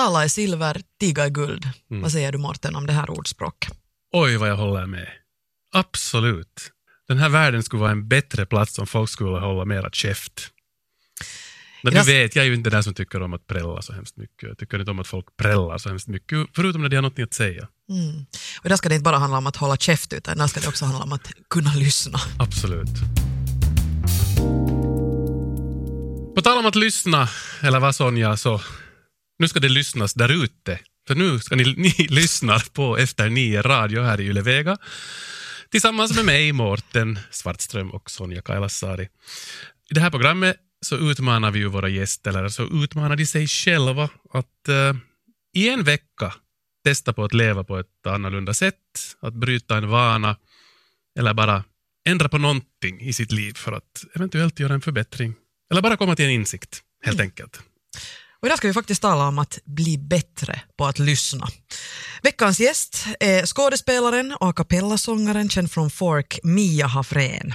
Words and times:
tala 0.00 0.24
i 0.24 0.28
silver, 0.28 0.80
tiga 1.00 1.26
i 1.26 1.30
guld. 1.30 1.68
Mm. 1.90 2.02
Vad 2.02 2.12
säger 2.12 2.32
du 2.32 2.38
Morten 2.38 2.76
om 2.76 2.86
det 2.86 2.92
här 2.92 3.10
ordspråket? 3.10 3.72
Oj, 4.12 4.36
vad 4.36 4.48
jag 4.48 4.56
håller 4.56 4.86
med. 4.86 5.08
Absolut. 5.72 6.72
Den 7.08 7.18
här 7.18 7.28
världen 7.28 7.62
skulle 7.62 7.80
vara 7.80 7.90
en 7.90 8.08
bättre 8.08 8.46
plats 8.46 8.78
om 8.78 8.86
folk 8.86 9.10
skulle 9.10 9.30
hålla 9.30 9.64
mera 9.64 9.90
käft. 9.90 10.48
Men 11.82 11.94
du 11.94 12.02
vet, 12.02 12.36
jag 12.36 12.44
är 12.44 12.48
ju 12.48 12.54
inte 12.54 12.70
den 12.70 12.84
som 12.84 12.94
tycker 12.94 13.22
om 13.22 13.32
att 13.32 13.46
prälla 13.46 13.82
så 13.82 13.92
hemskt 13.92 14.16
mycket. 14.16 14.48
Jag 14.48 14.58
tycker 14.58 14.78
inte 14.78 14.90
om 14.90 14.98
att 14.98 15.06
folk 15.06 15.26
prällar 15.36 15.78
så 15.78 15.88
hemskt 15.88 16.08
mycket, 16.08 16.48
förutom 16.54 16.82
när 16.82 16.88
de 16.88 16.96
har 16.96 17.02
något 17.02 17.18
att 17.18 17.34
säga. 17.34 17.68
Mm. 17.88 18.26
Och 18.62 18.68
där 18.68 18.76
ska 18.76 18.88
det 18.88 18.94
inte 18.94 19.04
bara 19.04 19.18
handla 19.18 19.38
om 19.38 19.46
att 19.46 19.56
hålla 19.56 19.76
käft, 19.76 20.12
utan 20.12 20.38
där 20.38 20.46
ska 20.46 20.60
det 20.60 20.68
också 20.68 20.84
handla 20.84 21.04
om 21.04 21.12
att 21.12 21.32
kunna 21.50 21.74
lyssna. 21.74 22.18
Absolut. 22.38 22.96
På 26.34 26.42
tal 26.42 26.58
om 26.58 26.66
att 26.66 26.74
lyssna, 26.74 27.28
eller 27.62 27.80
vad 27.80 27.94
Sonja, 27.94 28.36
så 28.36 28.60
nu 29.40 29.48
ska 29.48 29.60
det 29.60 29.68
lyssnas 29.68 30.14
där 30.14 30.44
ute. 30.44 30.78
För 31.06 31.14
nu 31.14 31.38
ska 31.38 31.56
ni, 31.56 31.74
ni 31.76 32.06
lyssna 32.08 32.58
på 32.72 32.98
Efter 32.98 33.28
nio 33.28 33.62
radio 33.62 34.02
här 34.02 34.20
i 34.20 34.24
Ylevega 34.24 34.78
tillsammans 35.70 36.16
med 36.16 36.24
mig, 36.24 36.52
Mårten 36.52 37.18
Svartström 37.30 37.90
och 37.90 38.10
Sonja 38.10 38.42
Kailasari. 38.42 39.08
I 39.90 39.94
det 39.94 40.00
här 40.00 40.10
programmet 40.10 40.56
så 40.80 40.96
utmanar 41.10 41.50
vi 41.50 41.58
ju 41.58 41.66
våra 41.66 41.88
gäster, 41.88 42.38
eller 42.38 42.48
så 42.48 42.84
utmanar 42.84 43.16
de 43.16 43.26
sig 43.26 43.46
själva 43.46 44.08
att 44.32 44.68
uh, 44.68 44.96
i 45.54 45.68
en 45.68 45.82
vecka 45.82 46.34
testa 46.84 47.12
på 47.12 47.24
att 47.24 47.34
leva 47.34 47.64
på 47.64 47.78
ett 47.78 48.06
annorlunda 48.06 48.54
sätt, 48.54 49.16
att 49.20 49.34
bryta 49.34 49.76
en 49.76 49.88
vana 49.88 50.36
eller 51.18 51.34
bara 51.34 51.64
ändra 52.04 52.28
på 52.28 52.38
någonting 52.38 53.00
i 53.00 53.12
sitt 53.12 53.32
liv 53.32 53.54
för 53.54 53.72
att 53.72 54.04
eventuellt 54.14 54.60
göra 54.60 54.74
en 54.74 54.80
förbättring. 54.80 55.34
Eller 55.70 55.82
bara 55.82 55.96
komma 55.96 56.16
till 56.16 56.24
en 56.24 56.30
insikt, 56.30 56.82
helt 57.04 57.20
mm. 57.20 57.24
enkelt. 57.26 57.60
Och 58.42 58.46
idag 58.46 58.58
ska 58.58 58.68
vi 58.68 58.74
faktiskt 58.74 59.02
tala 59.02 59.28
om 59.28 59.38
att 59.38 59.58
bli 59.64 59.98
bättre 59.98 60.60
på 60.78 60.86
att 60.86 60.98
lyssna. 60.98 61.48
Veckans 62.22 62.60
gäst 62.60 63.06
är 63.20 63.46
skådespelaren 63.46 64.32
och 64.40 64.48
a 64.48 64.52
cappella-sångaren 64.52 65.48
känd 65.48 65.70
från 65.70 65.90
Fork, 65.90 66.40
Mia 66.42 66.86
Hafrén. 66.86 67.54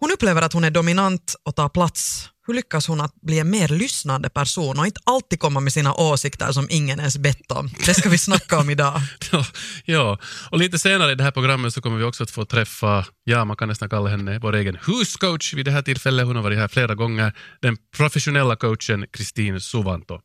Hon 0.00 0.12
upplever 0.12 0.42
att 0.42 0.52
hon 0.52 0.64
är 0.64 0.70
dominant 0.70 1.34
och 1.42 1.56
tar 1.56 1.68
plats. 1.68 2.28
Hur 2.46 2.54
lyckas 2.54 2.88
hon 2.88 3.00
att 3.00 3.14
bli 3.14 3.38
en 3.38 3.50
mer 3.50 3.68
lyssnande 3.68 4.28
person 4.28 4.78
och 4.78 4.86
inte 4.86 5.00
alltid 5.04 5.40
komma 5.40 5.60
med 5.60 5.72
sina 5.72 5.94
åsikter 5.94 6.52
som 6.52 6.66
ingen 6.70 6.98
ens 6.98 7.18
bett 7.18 7.52
om? 7.52 7.70
Det 7.86 7.94
ska 7.94 8.08
vi 8.08 8.18
snacka 8.18 8.58
om 8.58 8.70
idag. 8.70 9.00
ja, 9.84 10.18
och 10.50 10.58
lite 10.58 10.78
senare 10.78 11.12
i 11.12 11.14
det 11.14 11.24
här 11.24 11.30
programmet 11.30 11.74
så 11.74 11.80
kommer 11.80 11.96
vi 11.98 12.04
också 12.04 12.22
att 12.22 12.30
få 12.30 12.44
träffa, 12.44 13.06
ja 13.24 13.44
man 13.44 13.56
kan 13.56 13.68
nästan 13.68 13.88
kalla 13.88 14.10
henne 14.10 14.38
vår 14.38 14.54
egen 14.54 14.78
huscoach 14.86 15.54
vid 15.54 15.64
det 15.64 15.70
här 15.70 15.82
tillfället. 15.82 16.26
Hon 16.26 16.36
har 16.36 16.42
varit 16.42 16.58
här 16.58 16.68
flera 16.68 16.94
gånger. 16.94 17.32
Den 17.60 17.76
professionella 17.96 18.56
coachen 18.56 19.06
Kristin 19.12 19.60
Suvanto. 19.60 20.20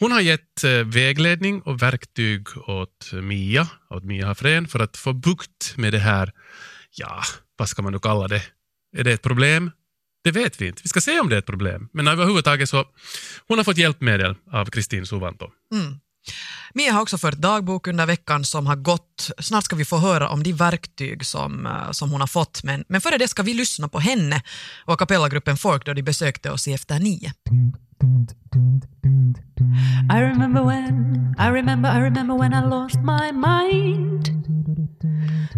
Hon 0.00 0.12
har 0.12 0.20
gett 0.20 0.64
eh, 0.64 0.70
vägledning 0.70 1.60
och 1.60 1.82
verktyg 1.82 2.48
åt 2.66 3.12
Mia, 3.12 3.68
åt 3.90 4.04
Mia 4.04 4.26
Hafrén 4.26 4.68
för 4.68 4.80
att 4.80 4.96
få 4.96 5.12
bukt 5.12 5.74
med 5.76 5.92
det 5.92 5.98
här, 5.98 6.32
ja, 6.96 7.22
vad 7.56 7.68
ska 7.68 7.82
man 7.82 7.92
nu 7.92 7.98
kalla 7.98 8.28
det, 8.28 8.42
är 8.96 9.04
det 9.04 9.12
ett 9.12 9.22
problem? 9.22 9.70
Det 10.24 10.30
vet 10.30 10.60
vi 10.60 10.66
inte. 10.66 10.80
Vi 10.84 10.88
ska 10.88 11.00
se 11.00 11.20
om 11.20 11.28
det 11.28 11.34
är 11.36 11.38
ett 11.38 11.46
problem. 11.46 11.88
Men 11.92 12.08
överhuvudtaget 12.08 12.68
så 12.68 12.84
hon 13.48 13.58
har 13.58 13.64
fått 13.64 13.78
hjälpmedel 13.78 14.34
av 14.52 14.66
Kristin 14.66 15.06
Suvanto. 15.06 15.50
Mm. 15.72 15.98
Mia 16.74 16.92
har 16.92 17.02
också 17.02 17.18
fört 17.18 17.34
dagbok 17.34 17.86
under 17.86 18.06
veckan 18.06 18.44
som 18.44 18.66
har 18.66 18.76
gått. 18.76 19.30
Snart 19.38 19.64
ska 19.64 19.76
vi 19.76 19.84
få 19.84 19.98
höra 19.98 20.28
om 20.28 20.42
de 20.42 20.52
verktyg 20.52 21.26
som, 21.26 21.66
eh, 21.66 21.90
som 21.90 22.10
hon 22.10 22.20
har 22.20 22.26
fått. 22.26 22.64
Men, 22.64 22.84
men 22.88 23.00
före 23.00 23.18
det 23.18 23.28
ska 23.28 23.42
vi 23.42 23.54
lyssna 23.54 23.88
på 23.88 23.98
henne 23.98 24.42
och 24.84 24.98
kapellagruppen 24.98 25.56
Folk 25.56 25.86
då 25.86 25.92
de 25.92 26.02
besökte 26.02 26.50
oss 26.50 26.68
i 26.68 26.72
Efter 26.72 26.98
nio. 26.98 27.32
I 30.12 30.20
remember 30.20 30.64
when, 30.64 31.34
I 31.38 31.48
remember, 31.50 31.88
I 31.90 32.00
remember 32.00 32.38
when 32.38 32.52
I 32.52 32.60
lost 32.60 32.96
my 32.96 33.32
mind 33.32 34.43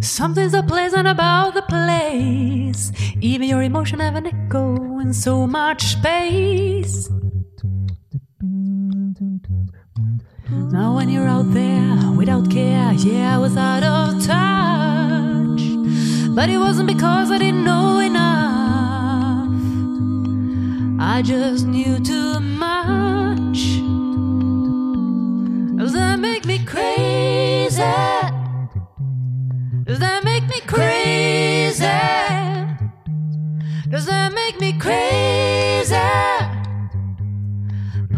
Something's 0.00 0.52
so 0.52 0.62
pleasant 0.62 1.08
about 1.08 1.54
the 1.54 1.62
place. 1.62 2.92
Even 3.20 3.48
your 3.48 3.62
emotion 3.62 4.00
have 4.00 4.14
an 4.14 4.26
echo 4.26 4.98
in 4.98 5.14
so 5.14 5.46
much 5.46 5.82
space. 5.84 7.08
Now 10.50 10.96
when 10.96 11.08
you're 11.08 11.26
out 11.26 11.52
there 11.54 12.12
without 12.12 12.50
care, 12.50 12.92
yeah, 12.92 13.36
I 13.36 13.38
was 13.38 13.56
out 13.56 13.82
of 13.82 14.22
touch. 14.22 15.62
But 16.34 16.50
it 16.50 16.58
wasn't 16.58 16.88
because 16.88 17.30
I 17.30 17.38
didn't 17.38 17.64
know 17.64 17.98
enough. 18.00 18.26
I 21.00 21.22
just 21.22 21.66
knew 21.66 21.98
too 22.00 22.38
much. 22.40 23.80
Does 25.78 25.94
that 25.94 26.18
make 26.20 26.44
me 26.44 26.62
crazy? 26.66 28.15
Does 29.96 30.08
that 30.08 30.24
make 30.24 30.42
me 30.42 30.60
crazy? 30.66 31.84
Does 33.90 34.06
that 34.06 34.32
make 34.32 34.60
me 34.60 34.80
crazy? 34.80 35.94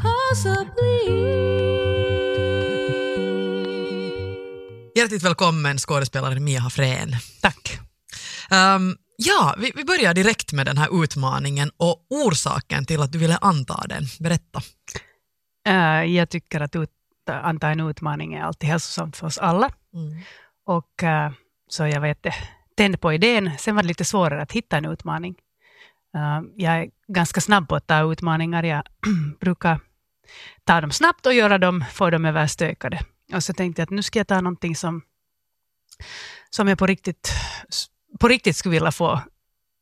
Possibly. 0.02 1.08
Hjärtligt 4.94 5.22
välkommen 5.22 5.78
skådespelaren 5.78 6.44
Mia 6.44 6.60
Hafrén. 6.60 7.16
Tack. 7.42 7.80
Um, 8.50 8.96
ja, 9.16 9.54
vi, 9.58 9.72
vi 9.76 9.84
börjar 9.84 10.14
direkt 10.14 10.52
med 10.52 10.66
den 10.66 10.78
här 10.78 11.04
utmaningen 11.04 11.70
och 11.76 12.06
orsaken 12.10 12.84
till 12.84 13.02
att 13.02 13.12
du 13.12 13.18
ville 13.18 13.36
anta 13.36 13.86
den. 13.88 14.04
Berätta. 14.20 14.62
Uh, 15.68 16.04
jag 16.04 16.30
tycker 16.30 16.60
att 16.60 16.76
ut, 16.76 16.90
anta 17.26 17.68
en 17.68 17.80
utmaning 17.80 18.34
är 18.34 18.42
alltid 18.42 18.68
hälsosamt 18.68 19.16
för 19.16 19.26
oss 19.26 19.38
alla. 19.38 19.70
Mm. 19.94 20.22
Och 20.66 21.02
uh, 21.02 21.30
så 21.68 21.86
jag 21.86 22.00
var 22.00 22.06
jättetänd 22.06 23.00
på 23.00 23.12
idén. 23.12 23.50
Sen 23.58 23.74
var 23.74 23.82
det 23.82 23.88
lite 23.88 24.04
svårare 24.04 24.42
att 24.42 24.52
hitta 24.52 24.76
en 24.76 24.84
utmaning. 24.84 25.34
Uh, 26.16 26.48
jag 26.56 26.74
är 26.78 26.90
ganska 27.08 27.40
snabb 27.40 27.68
på 27.68 27.76
att 27.76 27.86
ta 27.86 28.12
utmaningar. 28.12 28.62
Jag 28.62 28.82
brukar 29.40 29.80
ta 30.64 30.80
dem 30.80 30.90
snabbt 30.90 31.26
och 31.26 31.34
göra 31.34 31.58
dem, 31.58 31.84
få 31.92 32.10
dem 32.10 32.24
överstökade. 32.24 33.00
Och 33.32 33.44
så 33.44 33.52
tänkte 33.52 33.82
jag 33.82 33.86
att 33.86 33.90
nu 33.90 34.02
ska 34.02 34.18
jag 34.18 34.26
ta 34.26 34.40
någonting 34.40 34.76
som, 34.76 35.02
som 36.50 36.68
jag 36.68 36.78
på 36.78 36.86
riktigt, 36.86 37.32
på 38.20 38.28
riktigt 38.28 38.56
skulle 38.56 38.72
vilja 38.72 38.92
få 38.92 39.20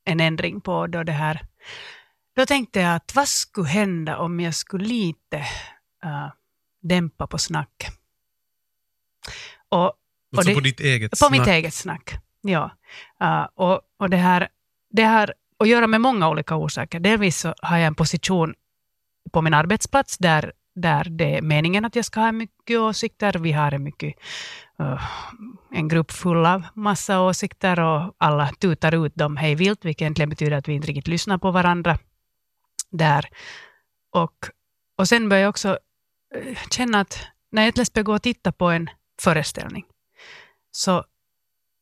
en 0.05 0.19
ändring 0.19 0.61
på. 0.61 0.87
Då, 0.87 1.03
det 1.03 1.11
här. 1.11 1.41
då 2.35 2.45
tänkte 2.45 2.79
jag 2.79 2.95
att 2.95 3.15
vad 3.15 3.27
skulle 3.27 3.67
hända 3.67 4.17
om 4.17 4.39
jag 4.39 4.55
skulle 4.55 4.85
lite 4.85 5.37
uh, 6.05 6.31
dämpa 6.81 7.27
på 7.27 7.37
snack? 7.37 7.87
Och 9.69 9.93
Alltså 10.35 10.53
på 10.53 10.59
ditt 10.59 10.79
eget 10.79 11.11
på 11.11 11.15
snack? 11.15 11.29
På 11.29 11.37
mitt 11.37 11.47
eget 11.47 11.73
snack, 11.73 12.13
ja. 12.41 12.71
Uh, 13.23 13.47
och, 13.55 13.81
och 13.99 14.09
det 14.09 14.17
här, 14.17 14.47
det 14.89 15.03
har 15.03 15.33
att 15.59 15.67
göra 15.67 15.87
med 15.87 16.01
många 16.01 16.29
olika 16.29 16.55
orsaker. 16.55 16.99
Delvis 16.99 17.39
så 17.39 17.53
har 17.61 17.77
jag 17.77 17.87
en 17.87 17.95
position 17.95 18.53
på 19.31 19.41
min 19.41 19.53
arbetsplats 19.53 20.17
där, 20.17 20.53
där 20.75 21.03
det 21.03 21.37
är 21.37 21.41
meningen 21.41 21.85
att 21.85 21.95
jag 21.95 22.05
ska 22.05 22.19
ha 22.19 22.31
mycket 22.31 22.79
åsikter. 22.79 23.33
Vi 23.33 23.51
har 23.51 23.71
en, 23.71 23.83
mycket, 23.83 24.15
uh, 24.81 25.03
en 25.71 25.87
grupp 25.87 26.11
full 26.11 26.45
av 26.45 26.63
massa 26.73 27.21
åsikter 27.21 27.79
och 27.79 28.15
alla 28.17 28.47
tutar 28.47 29.05
ut 29.05 29.15
dem 29.15 29.37
hej 29.37 29.55
vilt, 29.55 29.85
vilket 29.85 30.01
egentligen 30.01 30.29
betyder 30.29 30.57
att 30.57 30.67
vi 30.67 30.73
inte 30.73 30.87
riktigt 30.87 31.07
lyssnar 31.07 31.37
på 31.37 31.51
varandra 31.51 31.97
där. 32.91 33.29
Och, 34.11 34.47
och 34.97 35.07
sen 35.07 35.29
börjar 35.29 35.41
jag 35.43 35.49
också 35.49 35.69
uh, 36.37 36.57
känna 36.71 36.99
att 36.99 37.19
när 37.51 37.65
jag 37.65 37.75
till 37.75 38.03
gå 38.03 38.13
och 38.13 38.23
titta 38.23 38.51
på 38.51 38.69
en 38.69 38.89
föreställning, 39.21 39.85
så 40.77 41.03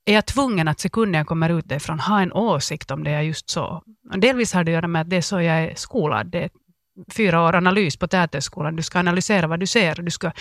är 0.05 0.13
jag 0.13 0.25
tvungen 0.25 0.67
att 0.67 0.79
sekunden 0.79 1.19
jag 1.19 1.27
kommer 1.27 1.49
ut 1.49 1.69
därifrån 1.69 1.99
ha 1.99 2.21
en 2.21 2.33
åsikt 2.33 2.91
om 2.91 3.03
det 3.03 3.11
jag 3.11 3.25
just 3.25 3.49
så. 3.49 3.83
Delvis 4.17 4.53
har 4.53 4.63
det 4.63 4.71
att 4.71 4.73
göra 4.73 4.87
med 4.87 5.01
att 5.01 5.09
det 5.09 5.15
är 5.15 5.21
så 5.21 5.41
jag 5.41 5.63
är 5.63 5.75
skolad. 5.75 6.27
Det 6.27 6.43
är 6.43 6.49
fyra 7.11 7.41
år 7.41 7.55
analys 7.55 7.97
på 7.97 8.07
Teaterskolan. 8.07 8.75
Du 8.75 8.83
ska 8.83 8.99
analysera 8.99 9.47
vad 9.47 9.59
du 9.59 9.67
ser. 9.67 9.95
Du 9.95 10.11
ska 10.11 10.31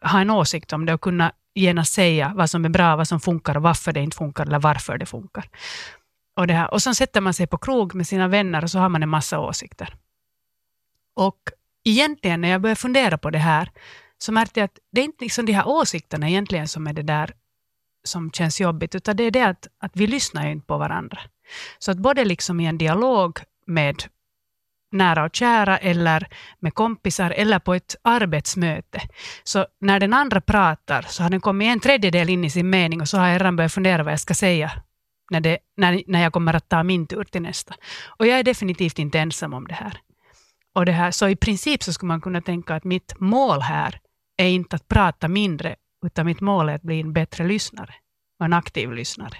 ha 0.00 0.20
en 0.20 0.30
åsikt 0.30 0.72
om 0.72 0.86
det 0.86 0.94
och 0.94 1.00
kunna 1.00 1.32
genast 1.54 1.92
säga 1.92 2.32
vad 2.36 2.50
som 2.50 2.64
är 2.64 2.68
bra, 2.68 2.96
vad 2.96 3.08
som 3.08 3.20
funkar 3.20 3.56
och 3.56 3.62
varför 3.62 3.92
det 3.92 4.00
inte 4.00 4.16
funkar 4.16 4.46
eller 4.46 4.58
varför 4.58 4.98
det 4.98 5.06
funkar. 5.06 5.48
Och, 6.36 6.46
det 6.46 6.54
här. 6.54 6.72
och 6.72 6.82
sen 6.82 6.94
sätter 6.94 7.20
man 7.20 7.34
sig 7.34 7.46
på 7.46 7.58
krog 7.58 7.94
med 7.94 8.06
sina 8.06 8.28
vänner 8.28 8.64
och 8.64 8.70
så 8.70 8.78
har 8.78 8.88
man 8.88 9.02
en 9.02 9.08
massa 9.08 9.40
åsikter. 9.40 9.94
Och 11.16 11.38
egentligen 11.84 12.40
när 12.40 12.48
jag 12.48 12.60
började 12.60 12.80
fundera 12.80 13.18
på 13.18 13.30
det 13.30 13.38
här 13.38 13.70
så 14.18 14.32
märkte 14.32 14.60
jag 14.60 14.64
att 14.64 14.78
det 14.92 15.00
är 15.00 15.04
inte 15.04 15.24
liksom 15.24 15.46
de 15.46 15.52
här 15.52 15.68
åsikterna 15.68 16.28
egentligen 16.28 16.68
som 16.68 16.86
är 16.86 16.92
det 16.92 17.02
där 17.02 17.34
som 18.04 18.30
känns 18.30 18.60
jobbigt, 18.60 18.94
utan 18.94 19.16
det 19.16 19.24
är 19.24 19.30
det 19.30 19.42
att, 19.42 19.68
att 19.78 19.92
vi 19.94 20.06
lyssnar 20.06 20.46
ju 20.46 20.52
inte 20.52 20.66
på 20.66 20.78
varandra. 20.78 21.18
Så 21.78 21.90
att 21.90 21.98
både 21.98 22.24
liksom 22.24 22.60
i 22.60 22.66
en 22.66 22.78
dialog 22.78 23.38
med 23.66 24.04
nära 24.92 25.24
och 25.24 25.36
kära 25.36 25.78
eller 25.78 26.28
med 26.60 26.74
kompisar 26.74 27.30
eller 27.30 27.58
på 27.58 27.74
ett 27.74 27.96
arbetsmöte. 28.02 29.00
Så 29.44 29.66
när 29.80 30.00
den 30.00 30.14
andra 30.14 30.40
pratar 30.40 31.02
så 31.02 31.22
har 31.22 31.30
den 31.30 31.40
kommit 31.40 31.66
en 31.66 31.80
tredjedel 31.80 32.30
in 32.30 32.44
i 32.44 32.50
sin 32.50 32.70
mening 32.70 33.00
och 33.00 33.08
så 33.08 33.18
har 33.18 33.28
jag 33.28 33.40
redan 33.40 33.56
börjat 33.56 33.72
fundera 33.72 34.02
vad 34.02 34.12
jag 34.12 34.20
ska 34.20 34.34
säga 34.34 34.72
när, 35.30 35.40
det, 35.40 35.58
när, 35.76 36.02
när 36.06 36.22
jag 36.22 36.32
kommer 36.32 36.54
att 36.54 36.68
ta 36.68 36.82
min 36.82 37.06
tur 37.06 37.24
till 37.24 37.42
nästa. 37.42 37.74
Och 38.18 38.26
jag 38.26 38.38
är 38.38 38.42
definitivt 38.42 38.98
inte 38.98 39.18
ensam 39.18 39.54
om 39.54 39.66
det 39.66 39.74
här. 39.74 40.00
Och 40.74 40.86
det 40.86 40.92
här. 40.92 41.10
Så 41.10 41.28
i 41.28 41.36
princip 41.36 41.82
så 41.82 41.92
skulle 41.92 42.08
man 42.08 42.20
kunna 42.20 42.40
tänka 42.40 42.74
att 42.74 42.84
mitt 42.84 43.20
mål 43.20 43.60
här 43.60 44.00
är 44.36 44.48
inte 44.48 44.76
att 44.76 44.88
prata 44.88 45.28
mindre, 45.28 45.76
utan 46.06 46.26
mitt 46.26 46.40
mål 46.40 46.68
är 46.68 46.74
att 46.74 46.82
bli 46.82 47.00
en 47.00 47.12
bättre 47.12 47.46
lyssnare 47.46 47.94
och 48.38 48.44
en 48.44 48.52
aktiv 48.52 48.92
lyssnare. 48.92 49.36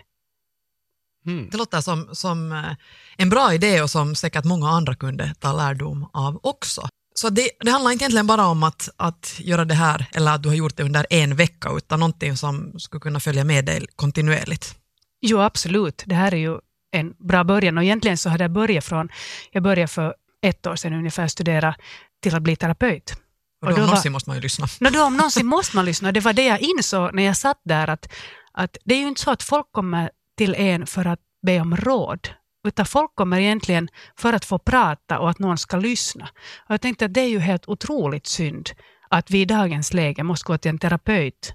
Mm. 1.27 1.49
Det 1.51 1.57
låter 1.57 1.81
som, 1.81 2.09
som 2.13 2.53
eh, 2.53 2.77
en 3.17 3.29
bra 3.29 3.55
idé 3.55 3.83
och 3.83 3.91
som 3.91 4.15
säkert 4.15 4.45
många 4.45 4.69
andra 4.69 4.95
kunde 4.95 5.35
ta 5.35 5.53
lärdom 5.53 6.11
av 6.13 6.41
också. 6.43 6.89
Så 7.15 7.31
det, 7.31 7.51
det 7.61 7.71
handlar 7.71 7.91
inte 7.91 8.05
egentligen 8.05 8.27
bara 8.27 8.47
om 8.47 8.63
att, 8.63 8.89
att 8.97 9.41
göra 9.41 9.65
det 9.65 9.75
här 9.75 10.07
eller 10.13 10.35
att 10.35 10.43
du 10.43 10.49
har 10.49 10.57
gjort 10.57 10.77
det 10.77 10.83
under 10.83 11.07
en 11.11 11.37
vecka 11.37 11.71
utan 11.77 12.01
någonting 12.01 12.37
som 12.37 12.79
skulle 12.79 13.01
kunna 13.01 13.21
följa 13.21 13.45
med 13.45 13.65
dig 13.65 13.87
kontinuerligt. 13.97 14.79
Jo, 15.21 15.41
absolut. 15.41 16.03
Det 16.07 16.15
här 16.15 16.35
är 16.35 16.39
ju 16.39 16.59
en 16.93 17.15
bra 17.19 17.45
början 17.45 17.79
och 17.79 17.85
egentligen 17.85 18.19
så 18.19 18.29
hade 18.29 18.45
jag 18.45 18.51
börjat 18.51 18.85
från, 18.85 19.09
jag 19.51 19.63
började 19.63 19.89
för 19.89 20.15
ett 20.43 20.67
år 20.67 20.77
sedan 20.77 20.93
ungefär 20.93 21.29
studera 21.29 21.75
till 22.23 22.35
att 22.35 22.43
bli 22.43 22.57
terapeut. 22.57 23.24
Och 23.67 23.73
Och 23.73 23.79
då, 23.81 23.87
någonsin 23.87 24.13
måste 24.13 24.31
man 24.31 24.37
ju 24.37 24.43
lyssna. 24.43 24.67
No, 24.81 24.91
då 24.91 25.05
om 25.05 25.17
någonsin 25.17 25.47
måste 25.47 25.77
man 25.77 25.85
lyssna. 25.85 26.13
Det 26.13 26.21
var 26.21 26.33
det 26.33 26.45
jag 26.45 26.61
insåg 26.61 27.15
när 27.15 27.23
jag 27.23 27.37
satt 27.37 27.61
där, 27.65 27.91
att, 27.91 28.13
att 28.53 28.77
det 28.85 28.95
är 28.95 28.99
ju 28.99 29.09
inte 29.09 29.21
så 29.21 29.31
att 29.31 29.43
folk 29.43 29.67
kommer 29.73 30.11
till 30.37 30.55
en 30.55 30.87
för 30.87 31.07
att 31.07 31.21
be 31.47 31.61
om 31.61 31.77
råd, 31.77 32.29
utan 32.69 32.87
folk 32.87 33.15
kommer 33.15 33.39
egentligen 33.41 33.89
för 34.17 34.33
att 34.33 34.45
få 34.45 34.59
prata 34.59 35.19
och 35.19 35.31
att 35.31 35.39
någon 35.39 35.59
ska 35.59 35.77
lyssna. 35.77 36.29
Och 36.69 36.73
jag 36.75 36.81
tänkte 36.81 37.05
att 37.05 37.15
det 37.15 37.21
är 37.21 37.29
ju 37.29 37.39
helt 37.39 37.69
otroligt 37.69 38.27
synd 38.27 38.71
att 39.11 39.31
vi 39.31 39.41
i 39.41 39.45
dagens 39.45 39.95
läge 39.95 40.23
måste 40.23 40.47
gå 40.47 40.59
till 40.59 40.69
en 40.69 40.79
terapeut 40.79 41.55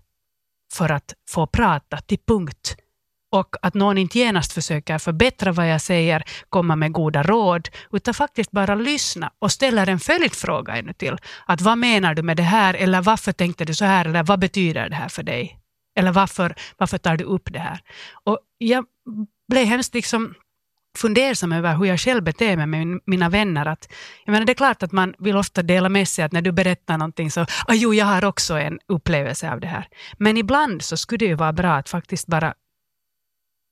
för 0.74 0.92
att 0.92 1.14
få 1.30 1.48
prata 1.48 1.98
till 1.98 2.20
punkt. 2.28 2.76
Och 3.32 3.56
att 3.62 3.74
någon 3.74 3.98
inte 3.98 4.20
genast 4.20 4.54
försöker 4.54 4.98
förbättra 4.98 5.52
vad 5.52 5.70
jag 5.70 5.82
säger, 5.82 6.24
komma 6.50 6.76
med 6.76 6.92
goda 6.92 7.24
råd, 7.24 7.70
utan 7.92 8.14
faktiskt 8.14 8.52
bara 8.52 8.76
lyssna 8.76 9.32
och 9.40 9.52
ställer 9.52 9.88
en 9.88 10.00
följdfråga 10.00 10.76
ännu 10.76 10.94
till. 10.94 11.18
Att 11.46 11.62
vad 11.62 11.78
menar 11.78 12.16
du 12.16 12.24
med 12.24 12.38
det 12.38 12.44
här? 12.44 12.74
Eller 12.74 13.02
varför 13.02 13.32
tänkte 13.32 13.66
du 13.66 13.74
så 13.74 13.86
här? 13.86 14.06
Eller 14.06 14.24
vad 14.24 14.40
betyder 14.40 14.90
det 14.90 14.96
här 14.96 15.10
för 15.10 15.24
dig? 15.24 15.60
Eller 16.00 16.12
varför, 16.12 16.56
varför 16.78 16.98
tar 16.98 17.18
du 17.18 17.24
upp 17.24 17.54
det 17.54 17.60
här? 17.60 17.80
Och 18.24 18.40
jag 18.58 18.86
blev 19.48 19.66
hemskt 19.66 19.94
liksom 19.94 20.34
fundersam 20.98 21.52
över 21.52 21.76
hur 21.76 21.86
jag 21.86 22.00
själv 22.00 22.24
beter 22.24 22.58
mig 22.58 22.68
med 22.68 23.00
mina 23.06 23.30
vänner. 23.30 23.66
Att, 23.66 23.88
jag 24.26 24.32
menar, 24.32 24.46
det 24.46 24.52
är 24.52 24.56
klart 24.56 24.84
att 24.84 24.92
man 24.92 25.16
vill 25.20 25.38
ofta 25.38 25.64
dela 25.64 25.90
med 25.90 26.08
sig 26.08 26.26
att 26.26 26.32
när 26.32 26.42
du 26.42 26.52
berättar 26.52 26.98
någonting 26.98 27.32
så, 27.32 27.42
ah, 27.42 27.74
jo, 27.74 27.94
jag 27.94 28.06
har 28.06 28.26
också 28.26 28.54
en 28.54 28.80
upplevelse 28.88 29.52
av 29.52 29.60
det 29.60 29.68
här. 29.68 29.88
Men 30.18 30.38
ibland 30.38 30.82
så 30.82 30.98
skulle 30.98 31.18
det 31.18 31.26
ju 31.26 31.36
vara 31.36 31.54
bra 31.54 31.74
att 31.74 31.90
faktiskt 31.90 32.28
bara 32.28 32.54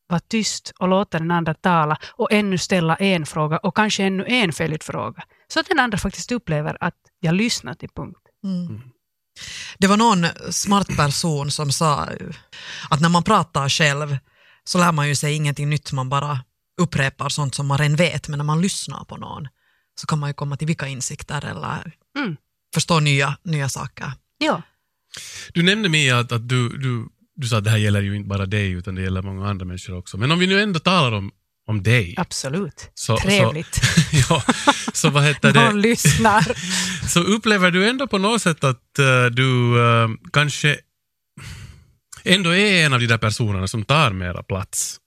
vara 0.07 0.19
tyst 0.19 0.73
och 0.79 0.87
låta 0.87 1.19
den 1.19 1.31
andra 1.31 1.53
tala 1.53 1.97
och 2.15 2.31
ännu 2.31 2.57
ställa 2.57 2.95
en 2.95 3.25
fråga 3.25 3.57
och 3.57 3.75
kanske 3.75 4.03
ännu 4.03 4.25
en 4.27 4.53
följdfråga. 4.53 5.23
Så 5.47 5.59
att 5.59 5.67
den 5.67 5.79
andra 5.79 5.97
faktiskt 5.97 6.31
upplever 6.31 6.77
att 6.79 6.95
jag 7.19 7.35
lyssnar 7.35 7.73
till 7.73 7.89
punkt. 7.95 8.21
Mm. 8.43 8.81
Det 9.77 9.87
var 9.87 9.97
någon 9.97 10.25
smart 10.51 10.87
person 10.97 11.51
som 11.51 11.71
sa 11.71 12.03
eh, 12.05 12.27
att 12.89 13.01
när 13.01 13.09
man 13.09 13.23
pratar 13.23 13.69
själv 13.69 14.17
så 14.63 14.77
lär 14.77 14.91
man 14.91 15.07
ju 15.07 15.15
sig 15.15 15.33
ingenting 15.33 15.69
nytt, 15.69 15.91
man 15.91 16.09
bara 16.09 16.39
upprepar 16.81 17.29
sånt 17.29 17.55
som 17.55 17.67
man 17.67 17.77
redan 17.77 17.95
vet, 17.95 18.27
men 18.27 18.37
när 18.37 18.43
man 18.45 18.61
lyssnar 18.61 19.03
på 19.03 19.17
någon 19.17 19.47
så 19.99 20.07
kan 20.07 20.19
man 20.19 20.29
ju 20.29 20.33
komma 20.33 20.57
till 20.57 20.67
vilka 20.67 20.87
insikter 20.87 21.45
eller 21.45 21.91
Mm. 22.17 22.37
förstå 22.73 22.99
nya, 22.99 23.37
nya 23.43 23.69
saker. 23.69 24.11
Ja, 24.37 24.61
Du 25.53 25.63
nämnde 25.63 25.89
Mia 25.89 26.19
att, 26.19 26.31
att 26.31 26.49
du, 26.49 26.69
du, 26.69 27.09
du 27.37 27.47
sa 27.47 27.57
att 27.57 27.63
det 27.63 27.69
här 27.69 27.77
gäller 27.77 28.01
ju 28.01 28.15
inte 28.15 28.27
bara 28.27 28.45
dig 28.45 28.71
utan 28.71 28.95
det 28.95 29.01
gäller 29.01 29.21
många 29.21 29.49
andra 29.49 29.65
människor 29.65 29.97
också. 29.97 30.17
Men 30.17 30.31
om 30.31 30.39
vi 30.39 30.47
nu 30.47 30.61
ändå 30.61 30.79
talar 30.79 31.11
om, 31.17 31.31
om 31.67 31.83
dig. 31.83 32.13
absolut. 32.17 32.91
Så- 32.93 33.17
Trevligt. 33.17 33.75
Så, 33.75 33.83
ja, 34.29 34.43
så 34.93 35.09
vad 35.09 35.23
heter 35.23 35.53
Någon 35.53 35.75
det? 35.75 35.81
lyssnar. 35.81 36.45
Så 37.07 37.19
upplever 37.19 37.71
du 37.71 37.89
ändå 37.89 38.07
på 38.07 38.17
något 38.17 38.41
sätt 38.41 38.63
att 38.63 38.99
eh, 38.99 39.25
du 39.25 39.79
eh, 39.81 40.07
kanske 40.33 40.77
ändå 42.23 42.49
är 42.55 42.85
en 42.85 42.93
av 42.93 42.99
de 42.99 43.07
där 43.07 43.17
personerna 43.17 43.67
som 43.67 43.83
tar 43.85 44.11
mera 44.11 44.43
plats 44.43 44.99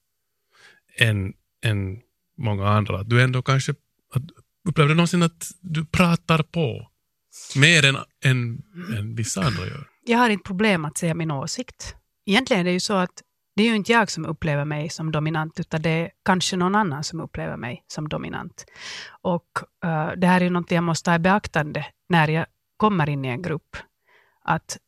än, 0.98 1.32
än 1.64 1.98
många 2.38 2.68
andra? 2.68 3.02
Du 3.02 3.22
ändå 3.22 3.42
kanske, 3.42 3.72
att, 4.14 4.22
upplever 4.68 4.88
du 4.88 4.94
någonsin 4.94 5.22
att 5.22 5.50
du 5.60 5.84
pratar 5.84 6.42
på 6.42 6.88
mer 7.56 7.84
än, 7.84 7.96
än, 8.24 8.62
än 8.98 9.14
vissa 9.14 9.42
andra 9.42 9.66
gör? 9.66 9.86
Jag 10.06 10.18
har 10.18 10.30
inte 10.30 10.46
problem 10.46 10.84
att 10.84 10.98
säga 10.98 11.14
min 11.14 11.30
åsikt. 11.30 11.94
Egentligen 12.30 12.60
är 12.60 12.64
det 12.64 12.72
ju 12.72 12.80
så 12.80 12.94
att 12.94 13.22
det 13.56 13.62
är 13.62 13.66
ju 13.66 13.76
inte 13.76 13.92
jag 13.92 14.10
som 14.10 14.26
upplever 14.26 14.64
mig 14.64 14.88
som 14.88 15.12
dominant, 15.12 15.60
utan 15.60 15.82
det 15.82 15.90
är 15.90 16.10
kanske 16.24 16.56
någon 16.56 16.74
annan 16.74 17.04
som 17.04 17.20
upplever 17.20 17.56
mig 17.56 17.84
som 17.86 18.08
dominant. 18.08 18.64
Och 19.22 19.48
uh, 19.84 20.12
det 20.16 20.26
här 20.26 20.40
är 20.40 20.44
ju 20.44 20.50
något 20.50 20.70
jag 20.70 20.84
måste 20.84 21.10
ha 21.10 21.16
i 21.16 21.18
beaktande 21.18 21.86
när 22.08 22.28
jag 22.28 22.46
kommer 22.76 23.08
in 23.08 23.24
i 23.24 23.28
en 23.28 23.42
grupp. 23.42 23.76
Att 24.44 24.78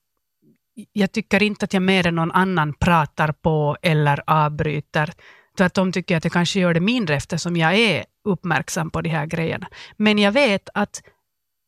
jag 0.93 1.12
tycker 1.12 1.43
inte 1.43 1.65
att 1.65 1.73
jag 1.73 1.83
mer 1.83 2.06
än 2.06 2.15
någon 2.15 2.33
annan 2.33 2.75
pratar 2.75 3.33
på 3.33 3.77
eller 3.83 4.23
avbryter. 4.27 5.12
Tvärtom 5.56 5.93
tycker 5.93 6.15
jag 6.15 6.19
att 6.19 6.25
jag 6.25 6.33
kanske 6.33 6.61
gör 6.61 6.75
det 6.75 6.81
mindre 6.81 7.17
eftersom 7.17 7.56
jag 7.56 7.75
är 7.75 8.05
uppmärksam 8.25 8.91
på 8.91 9.00
de 9.00 9.09
här 9.09 9.27
grejerna. 9.27 9.69
Men 9.97 10.19
jag 10.19 10.33
vet 10.33 10.69
att, 10.75 11.03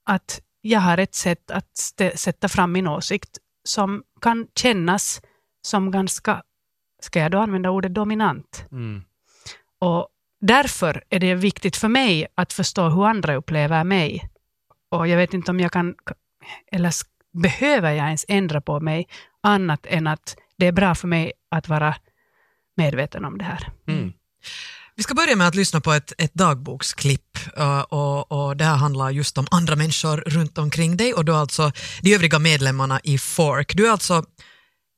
att 0.05 0.41
jag 0.61 0.81
har 0.81 0.99
ett 0.99 1.15
sätt 1.15 1.51
att 1.51 1.77
sätta 2.15 2.49
fram 2.49 2.73
min 2.73 2.89
åsikt 2.89 3.39
som 3.65 4.03
kan 4.21 4.47
kännas 4.55 5.21
som 5.67 5.91
ganska, 5.91 6.43
ska 7.03 7.19
jag 7.19 7.31
då 7.31 7.39
använda 7.39 7.71
ordet 7.71 7.95
dominant? 7.95 8.67
Mm. 8.73 9.05
Och 9.79 10.09
därför 10.41 11.05
är 11.11 11.19
det 11.19 11.35
viktigt 11.35 11.77
för 11.77 11.89
mig 11.89 12.27
att 12.35 12.53
förstå 12.53 12.89
hur 12.89 13.07
andra 13.07 13.35
upplever 13.35 13.85
mig. 13.85 14.31
Och 14.91 15.09
jag 15.09 15.17
vet 15.17 15.35
inte 15.35 15.51
om 15.51 15.61
jag 15.61 15.73
kan, 15.73 15.95
eller 16.73 16.93
behöver 17.33 17.91
jag 17.93 18.07
ens 18.07 18.25
ändra 18.29 18.61
på 18.61 18.81
mig 18.81 19.09
annat 19.43 19.87
än 19.87 20.07
att 20.07 20.37
det 20.57 20.67
är 20.67 20.73
bra 20.73 20.95
för 20.95 21.09
mig 21.09 21.33
att 21.51 21.69
vara 21.69 21.95
medveten 22.77 23.25
om 23.25 23.39
det 23.39 23.45
här. 23.45 23.73
Mm. 23.89 24.13
Vi 24.97 25.03
ska 25.03 25.15
börja 25.15 25.37
med 25.37 25.49
att 25.49 25.55
lyssna 25.55 25.81
på 25.81 25.93
ett, 25.93 26.13
ett 26.19 26.35
dagboksklipp 26.35 27.39
eh, 27.57 27.81
och, 27.81 28.33
och 28.33 28.57
det 28.57 28.65
här 28.65 28.77
handlar 28.77 29.11
just 29.11 29.39
om 29.39 29.47
andra 29.51 29.77
människor 29.77 30.17
runt 30.17 30.59
omkring 30.59 30.97
dig 30.97 31.15
och 31.15 31.25
då 31.25 31.35
alltså 31.35 31.73
de 32.03 32.15
övriga 32.15 32.39
medlemmarna 32.39 33.01
i 33.05 33.19
Fork. 33.19 33.77
Du 33.77 33.87
är 33.87 33.91
alltså 33.91 34.25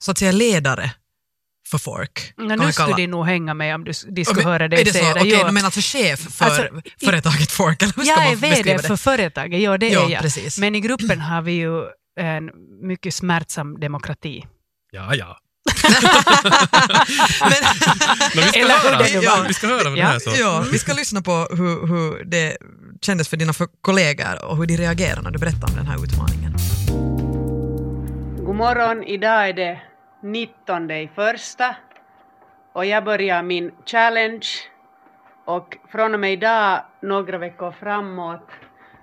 så 0.07 0.11
att 0.13 0.19
säga 0.19 0.33
ledare 0.33 0.91
för 1.71 1.79
Fork. 1.79 2.33
Men 2.37 2.59
nu 2.59 2.73
skulle 2.73 2.95
de 2.97 3.07
nog 3.07 3.27
hänga 3.27 3.55
med 3.55 3.75
om 3.75 3.85
du, 3.85 3.93
de 4.11 4.21
Ja, 4.21 4.25
skulle 4.25 4.43
men 4.45 4.53
höra 4.53 4.69
dig 4.69 4.85
det 4.85 4.93
säga 4.93 5.15
det. 5.15 5.21
Okej, 5.21 5.33
Ja. 5.33 5.47
du 5.47 5.53
menar 5.53 5.65
alltså 5.67 5.81
chef 5.99 6.21
för 6.21 6.45
Alltså, 6.45 6.63
företaget 7.05 7.51
Fork? 7.53 7.83
Eller 7.83 7.95
Jag 8.07 8.27
är 8.27 8.37
VD 8.37 8.73
det? 8.73 8.83
för 8.83 8.97
företaget, 8.97 9.61
ja 9.63 9.79
det 9.79 9.89
Ja, 9.89 10.07
är 10.07 10.11
jag. 10.13 10.23
precis. 10.23 10.59
Men 10.59 10.75
i 10.75 10.81
gruppen 10.81 11.21
har 11.21 11.43
vi 11.43 11.53
ju 11.53 11.83
en 12.21 12.51
mycket 12.89 13.15
smärtsam 13.15 13.81
demokrati. 13.81 14.45
Ja, 14.91 15.15
ja. 15.15 15.39
Men, 17.41 17.51
Men 18.35 18.45
vi, 18.45 18.49
ska 18.49 18.61
Eller 18.61 18.75
hur 18.83 18.91
höra, 18.91 18.99
det 19.21 19.27
var. 19.29 19.49
vi 19.49 19.55
ska 19.55 19.67
höra 19.67 19.85
vad 19.85 19.93
det 19.93 19.99
Ja. 20.01 20.07
här 20.07 20.19
så. 20.19 20.31
ja, 20.39 20.65
vi 20.73 20.79
ska 20.79 20.93
lyssna 20.93 21.23
på 21.23 21.33
hur, 21.51 21.87
hur 21.87 22.25
det 22.25 22.57
kändes 23.03 23.29
för 23.29 23.37
dina 23.37 23.53
för 23.53 23.69
kollegor 23.81 24.45
och 24.45 24.57
hur 24.57 24.67
de 24.67 24.77
reagerade 24.77 25.23
när 25.23 25.31
du 25.31 25.39
berättade 25.39 25.67
om 25.73 25.77
den 25.77 25.87
här 25.87 26.05
utmaningen. 26.05 26.53
God 28.47 28.57
morgon, 28.57 29.03
idag 29.05 29.49
är 29.49 29.53
det 29.53 29.79
19 30.33 30.91
i 30.91 31.09
första 31.15 31.77
och 32.73 32.85
jag 32.85 33.05
börjar 33.05 33.43
min 33.43 33.73
challenge 33.87 34.47
och 35.45 35.77
från 35.89 36.15
och 36.15 36.21
med 36.21 36.33
idag 36.33 36.81
några 37.01 37.39
veckor 37.39 37.71
framåt 37.71 38.51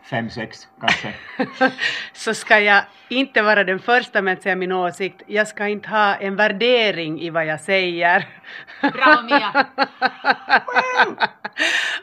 Fem, 0.03 0.30
sex 0.30 0.68
kanske. 0.82 1.13
så 2.13 2.34
ska 2.34 2.60
jag 2.60 2.84
inte 3.10 3.42
vara 3.42 3.63
den 3.63 3.80
första 3.80 4.22
med 4.22 4.34
att 4.34 4.42
säga 4.42 4.56
min 4.56 4.72
åsikt. 4.72 5.22
Jag 5.27 5.48
ska 5.48 5.68
inte 5.68 5.89
ha 5.89 6.15
en 6.15 6.36
värdering 6.36 7.22
i 7.22 7.30
vad 7.30 7.46
jag 7.46 7.60
säger. 7.60 8.27
Bra 8.82 9.22
Mia! 9.22 9.65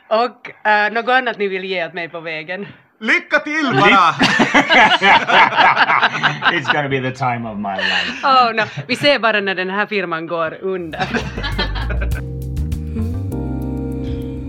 och 0.25 0.67
äh, 0.67 0.93
något 0.93 1.09
annat 1.09 1.39
ni 1.39 1.49
vill 1.49 1.65
ge 1.65 1.87
åt 1.87 1.93
mig 1.93 2.09
på 2.09 2.21
vägen? 2.21 2.67
Lycka 3.01 3.39
till 3.39 3.71
bara! 3.73 4.15
It's 6.53 6.73
gonna 6.73 6.89
be 6.89 7.01
the 7.01 7.13
time 7.13 7.49
of 7.49 7.59
my 7.59 7.77
life. 7.77 8.27
Oh, 8.27 8.53
no. 8.55 8.63
Vi 8.89 8.97
ser 8.97 9.19
bara 9.19 9.41
när 9.41 9.55
den 9.55 9.71
här 9.71 9.87
firman 9.87 10.27
går 10.27 10.59
under. 10.63 11.09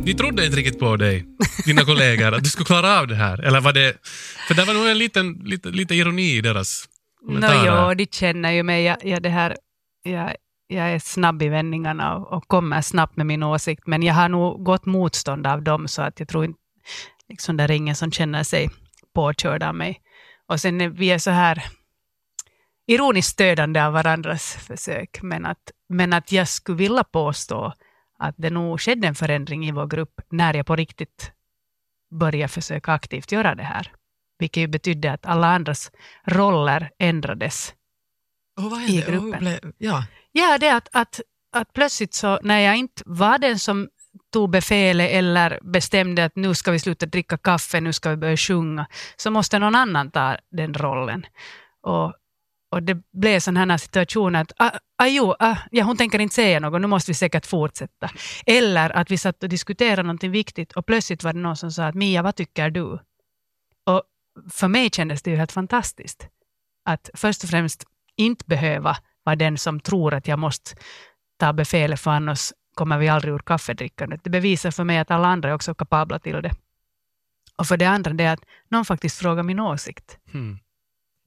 Vi 0.04 0.14
trodde 0.14 0.46
inte 0.46 0.58
riktigt 0.58 0.80
på 0.80 0.96
dig, 0.96 1.26
dina 1.66 1.82
kollegor, 1.86 2.34
att 2.34 2.44
du 2.44 2.50
skulle 2.50 2.66
klara 2.66 3.00
av 3.00 3.08
det 3.08 3.16
här. 3.16 3.42
Eller 3.42 3.62
var 3.62 3.74
det... 3.74 3.94
För 4.48 4.54
det 4.54 4.64
var 4.66 4.74
nog 4.74 4.88
en 4.88 4.98
liten, 4.98 5.34
lite, 5.34 5.70
lite 5.70 5.96
ironi 5.96 6.38
i 6.38 6.42
deras 6.42 6.86
No, 7.22 7.28
kommentarer. 7.28 7.88
jo, 7.90 7.94
de 7.94 8.06
känner 8.06 8.52
ju 8.52 8.64
mig. 8.64 8.84
Jag, 8.84 8.98
jag, 9.04 9.22
det 9.24 9.30
här, 9.30 9.56
jag, 10.04 10.36
jag 10.68 10.92
är 10.92 11.00
snabb 11.00 11.42
i 11.42 11.50
vändningarna 11.50 12.16
och, 12.16 12.34
och 12.34 12.48
kommer 12.48 12.82
snabbt 12.82 13.18
med 13.18 13.26
min 13.26 13.44
åsikt, 13.44 13.84
men 13.88 14.04
jag 14.04 14.14
har 14.14 14.30
nog 14.30 14.64
gått 14.64 14.86
motstånd 14.86 15.48
av 15.48 15.62
dem, 15.64 15.88
så 15.88 16.02
att 16.02 16.20
jag 16.20 16.28
tror 16.30 16.46
inte, 16.46 16.60
liksom, 17.32 17.58
det 17.58 17.64
är 17.64 17.72
ingen 17.72 17.96
som 17.96 18.12
känner 18.12 18.44
sig 18.44 18.70
påkörd 19.14 19.64
av 19.64 19.76
mig. 19.76 20.02
Och 20.48 20.60
sen 20.60 20.82
är 20.82 20.90
vi 20.90 21.12
är 21.12 21.18
så 21.18 21.32
här 21.32 21.64
ironiskt 22.88 23.32
stödande 23.32 23.82
av 23.82 23.94
varandras 23.94 24.54
försök, 24.54 25.22
men 25.22 25.46
att, 25.46 25.72
men 25.90 26.14
att 26.14 26.32
jag 26.32 26.48
skulle 26.48 26.78
vilja 26.78 27.04
påstå 27.04 27.74
att 28.20 28.36
det 28.38 28.50
nog 28.50 28.82
skedde 28.82 29.08
en 29.08 29.16
förändring 29.16 29.68
i 29.68 29.72
vår 29.72 29.88
grupp 29.88 30.22
när 30.30 30.54
jag 30.54 30.66
på 30.66 30.76
riktigt 30.76 31.32
började 32.12 32.48
försöka 32.48 32.94
aktivt 32.94 33.32
göra 33.32 33.56
det 33.56 33.64
här. 33.64 33.92
vilket 34.40 34.64
ju 34.64 34.68
betydde 34.68 35.12
att 35.12 35.26
alla 35.26 35.48
andras 35.48 35.92
roller 36.26 36.90
ändrades. 37.00 37.74
I 38.88 39.02
gruppen. 39.02 39.40
blev, 39.40 39.74
ja. 39.78 40.06
Ja, 40.32 40.58
det 40.58 40.70
att, 40.70 40.90
att, 40.92 41.22
att 41.52 41.74
plötsligt 41.74 42.14
så 42.14 42.40
när 42.44 42.60
jag 42.60 42.76
inte 42.76 43.04
var 43.06 43.38
den 43.38 43.60
som 43.60 43.90
tog 44.32 44.50
befälet 44.50 45.12
eller 45.12 45.60
bestämde 45.62 46.26
att 46.26 46.36
nu 46.36 46.56
ska 46.56 46.72
vi 46.72 46.80
sluta 46.80 47.06
dricka 47.06 47.38
kaffe, 47.38 47.82
nu 47.82 47.94
ska 47.94 48.10
vi 48.10 48.18
börja 48.18 48.38
sjunga, 48.38 48.88
så 49.16 49.32
måste 49.32 49.60
någon 49.60 49.76
annan 49.76 50.12
ta 50.12 50.38
den 50.52 50.74
rollen. 50.74 51.26
Och, 51.82 52.14
och 52.72 52.84
det 52.84 52.98
blev 53.14 53.40
sådana 53.40 53.74
här 53.74 53.78
situationer 53.78 54.42
att 54.42 54.52
ah, 54.58 54.72
ah, 54.98 55.08
jo, 55.08 55.36
ah, 55.40 55.58
ja, 55.72 55.84
hon 55.84 55.98
tänker 55.98 56.20
inte 56.20 56.36
säga 56.36 56.60
något, 56.60 56.82
nu 56.82 56.88
måste 56.88 57.12
vi 57.12 57.16
säkert 57.16 57.46
fortsätta. 57.46 58.10
Eller 58.46 58.90
att 58.90 59.12
vi 59.12 59.18
satt 59.18 59.44
och 59.44 59.50
diskuterade 59.50 60.04
någonting 60.04 60.32
viktigt 60.32 60.72
och 60.72 60.86
plötsligt 60.86 61.24
var 61.24 61.34
det 61.34 61.40
någon 61.40 61.58
som 61.58 61.72
sa 61.72 61.86
att 61.86 61.96
Mia, 61.96 62.22
vad 62.22 62.36
tycker 62.36 62.70
du? 62.70 63.00
Och 63.86 64.04
för 64.52 64.68
mig 64.68 64.90
kändes 64.90 65.22
det 65.22 65.32
ju 65.32 65.38
helt 65.38 65.52
fantastiskt. 65.52 66.28
Att 66.86 67.10
först 67.14 67.44
och 67.44 67.50
främst 67.50 67.84
inte 68.18 68.46
behöva 68.48 68.98
vara 69.24 69.36
den 69.36 69.58
som 69.58 69.80
tror 69.80 70.14
att 70.14 70.28
jag 70.28 70.40
måste 70.40 70.72
ta 71.40 71.54
befälet 71.54 72.00
för 72.00 72.12
annars 72.12 72.52
kommer 72.82 72.98
vi 72.98 73.08
aldrig 73.10 73.34
ur 73.34 73.40
kaffedrickandet. 73.40 74.24
Det 74.24 74.30
bevisar 74.30 74.72
för 74.72 74.84
mig 74.84 74.98
att 74.98 75.12
alla 75.12 75.28
andra 75.28 75.50
är 75.50 75.54
också 75.54 75.74
kapabla 75.74 76.20
till 76.20 76.34
det. 76.42 76.52
Och 77.56 77.68
för 77.68 77.78
det 77.78 77.86
andra 77.86 78.14
det 78.14 78.24
är 78.24 78.34
att 78.34 78.40
någon 78.72 78.86
faktiskt 78.86 79.18
frågar 79.18 79.44
min 79.44 79.60
åsikt. 79.60 80.18
Hmm. 80.32 80.60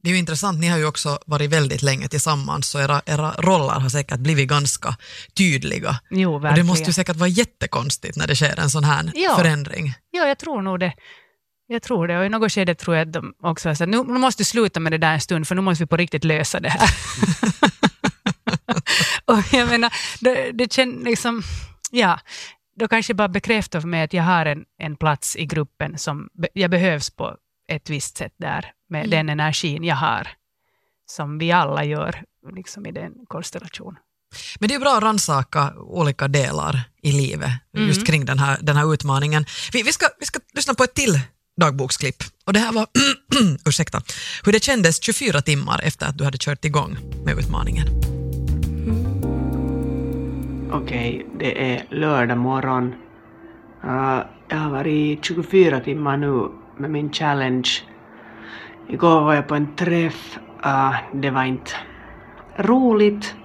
Det 0.02 0.08
är 0.10 0.12
ju 0.12 0.18
intressant, 0.18 0.60
ni 0.60 0.68
har 0.68 0.78
ju 0.78 0.86
också 0.86 1.18
varit 1.26 1.50
väldigt 1.50 1.82
länge 1.82 2.08
tillsammans 2.08 2.68
så 2.68 2.80
era, 2.80 3.02
era 3.06 3.30
roller 3.38 3.80
har 3.80 3.88
säkert 3.88 4.18
blivit 4.18 4.48
ganska 4.48 4.96
tydliga. 5.34 6.00
Jo, 6.10 6.34
Och 6.34 6.40
det 6.40 6.44
verkligen. 6.48 6.66
måste 6.66 6.84
ju 6.84 6.92
säkert 6.92 7.16
vara 7.16 7.28
jättekonstigt 7.28 8.16
när 8.16 8.26
det 8.26 8.36
sker 8.36 8.60
en 8.60 8.70
sån 8.70 8.84
här 8.84 9.10
Ja. 9.14 9.36
förändring. 9.36 9.94
Ja, 10.10 10.26
jag 10.28 10.38
tror 10.38 10.62
nog 10.62 10.80
det. 10.80 10.92
Jag 11.66 11.82
tror 11.82 12.08
det. 12.08 12.18
Och 12.18 12.26
i 12.26 12.28
något 12.28 12.52
skede 12.52 12.74
tror 12.74 12.96
jag 12.96 13.06
att 13.08 13.12
de 13.12 13.34
också 13.42 13.68
har 13.68 13.74
sagt 13.74 13.88
nu, 13.90 14.02
måste 14.02 14.40
vi 14.40 14.44
sluta 14.44 14.80
med 14.80 14.92
det 14.92 14.98
där 14.98 15.12
en 15.12 15.20
stund 15.20 15.48
för 15.48 15.54
nu 15.54 15.60
måste 15.60 15.84
vi 15.84 15.88
på 15.88 15.96
riktigt 15.96 16.24
lösa 16.24 16.60
det 16.60 16.68
här. 16.68 16.88
och 19.32 19.38
jag 19.52 19.68
menar, 19.68 19.92
det, 20.20 20.52
det 20.52 20.72
känns 20.72 21.04
liksom, 21.04 21.42
ja, 21.90 22.20
då 22.76 22.88
kanske 22.88 23.14
bara 23.14 23.28
bekräftar 23.28 23.80
för 23.80 23.88
mig 23.88 24.02
att 24.02 24.12
jag 24.12 24.22
har 24.22 24.46
en, 24.46 24.64
en 24.78 24.96
plats 24.96 25.36
i 25.36 25.46
gruppen 25.46 25.98
som 25.98 26.28
jag 26.52 26.70
behövs 26.70 27.10
på 27.10 27.36
ett 27.68 27.90
visst 27.90 28.16
sätt 28.16 28.34
där 28.36 28.72
med 28.90 29.00
Mm. 29.00 29.10
den 29.10 29.28
energin 29.28 29.84
jag 29.84 29.96
har 29.96 30.28
som 31.10 31.38
vi 31.38 31.52
alla 31.52 31.84
gör 31.84 32.22
liksom 32.56 32.86
i 32.86 32.92
den 32.92 33.12
konstellationen. 33.28 33.98
Men 34.58 34.68
det 34.68 34.74
är 34.74 34.78
bra 34.80 34.96
att 34.96 35.02
rannsaka 35.02 35.72
olika 35.76 36.28
delar 36.28 36.80
i 37.02 37.12
livet 37.12 37.50
just 37.72 37.98
Mm. 37.98 38.06
kring 38.06 38.24
den 38.24 38.38
här, 38.38 38.58
den 38.62 38.76
här 38.76 38.94
utmaningen. 38.94 39.44
Vi, 39.72 39.82
vi, 39.82 39.92
ska, 39.92 40.06
vi 40.20 40.26
ska 40.26 40.40
lyssna 40.54 40.74
på 40.74 40.84
ett 40.84 40.94
till 40.94 41.20
dagboksklipp. 41.60 42.22
Och 42.44 42.52
det 42.52 42.58
här 42.58 42.72
var, 42.72 42.86
ursäkta, 43.68 44.02
hur 44.44 44.52
det 44.52 44.62
kändes 44.64 45.02
24 45.02 45.42
timmar 45.42 45.80
efter 45.84 46.06
att 46.06 46.18
du 46.18 46.24
hade 46.24 46.38
kört 46.38 46.64
igång 46.64 46.96
med 47.24 47.38
utmaningen. 47.38 47.86
Okej, 50.74 51.26
det 51.38 51.72
är 51.72 51.82
lördag 51.88 52.38
morgon. 52.38 52.94
Uh, 53.84 54.18
jag 54.48 54.56
har 54.56 54.70
varit 54.70 55.24
24 55.24 55.80
timmar 55.80 56.16
nu 56.16 56.48
med 56.76 56.90
min 56.90 57.12
challenge. 57.12 57.68
Igår 58.88 59.20
var 59.20 59.34
jag 59.34 59.48
på 59.48 59.54
en 59.54 59.74
träff. 59.76 60.38
Uh, 60.66 60.94
det 61.12 61.30
var 61.30 61.44
inte 61.44 61.72
roligt. 62.56 63.36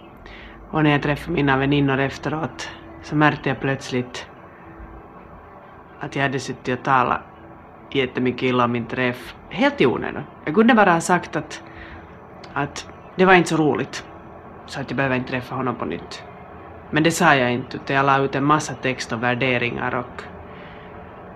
Och 0.71 0.83
när 0.83 0.91
jag 0.91 1.01
träffade 1.01 1.33
mina 1.33 1.57
väninnor 1.57 2.00
efteråt 2.00 2.69
så 3.03 3.15
märkte 3.15 3.50
jag 3.50 3.59
plötsligt 3.59 4.27
att 6.00 6.15
jag 6.15 6.24
hade 6.24 6.39
suttit 6.39 6.79
och 6.79 6.86
talat 6.86 7.21
jättemycket 7.91 8.43
illa 8.43 8.65
om 8.65 8.71
min 8.71 8.86
träff. 8.86 9.36
Helt 9.50 9.81
i 9.81 9.86
onödan. 9.86 10.24
Jag 10.45 10.55
kunde 10.55 10.74
bara 10.74 10.93
ha 10.93 11.01
sagt 11.01 11.36
att, 11.36 11.63
att 12.53 12.89
det 13.15 13.25
var 13.25 13.33
inte 13.33 13.50
så 13.50 13.57
roligt. 13.57 14.05
Så 14.65 14.81
att 14.81 14.89
jag 14.89 14.98
behöver 14.98 15.15
inte 15.15 15.29
träffa 15.29 15.55
honom 15.55 15.75
på 15.75 15.86
nytt. 15.86 16.24
Men 16.91 17.03
det 17.03 17.12
sa 17.12 17.36
jag 17.36 17.51
inte, 17.53 17.77
utan 17.77 17.96
jag 17.96 18.05
la 18.05 18.19
ut 18.19 18.36
en 18.36 18.43
massa 18.43 18.74
text 18.74 19.12
och 19.12 19.24
värderingar 19.24 19.96
och 19.96 20.22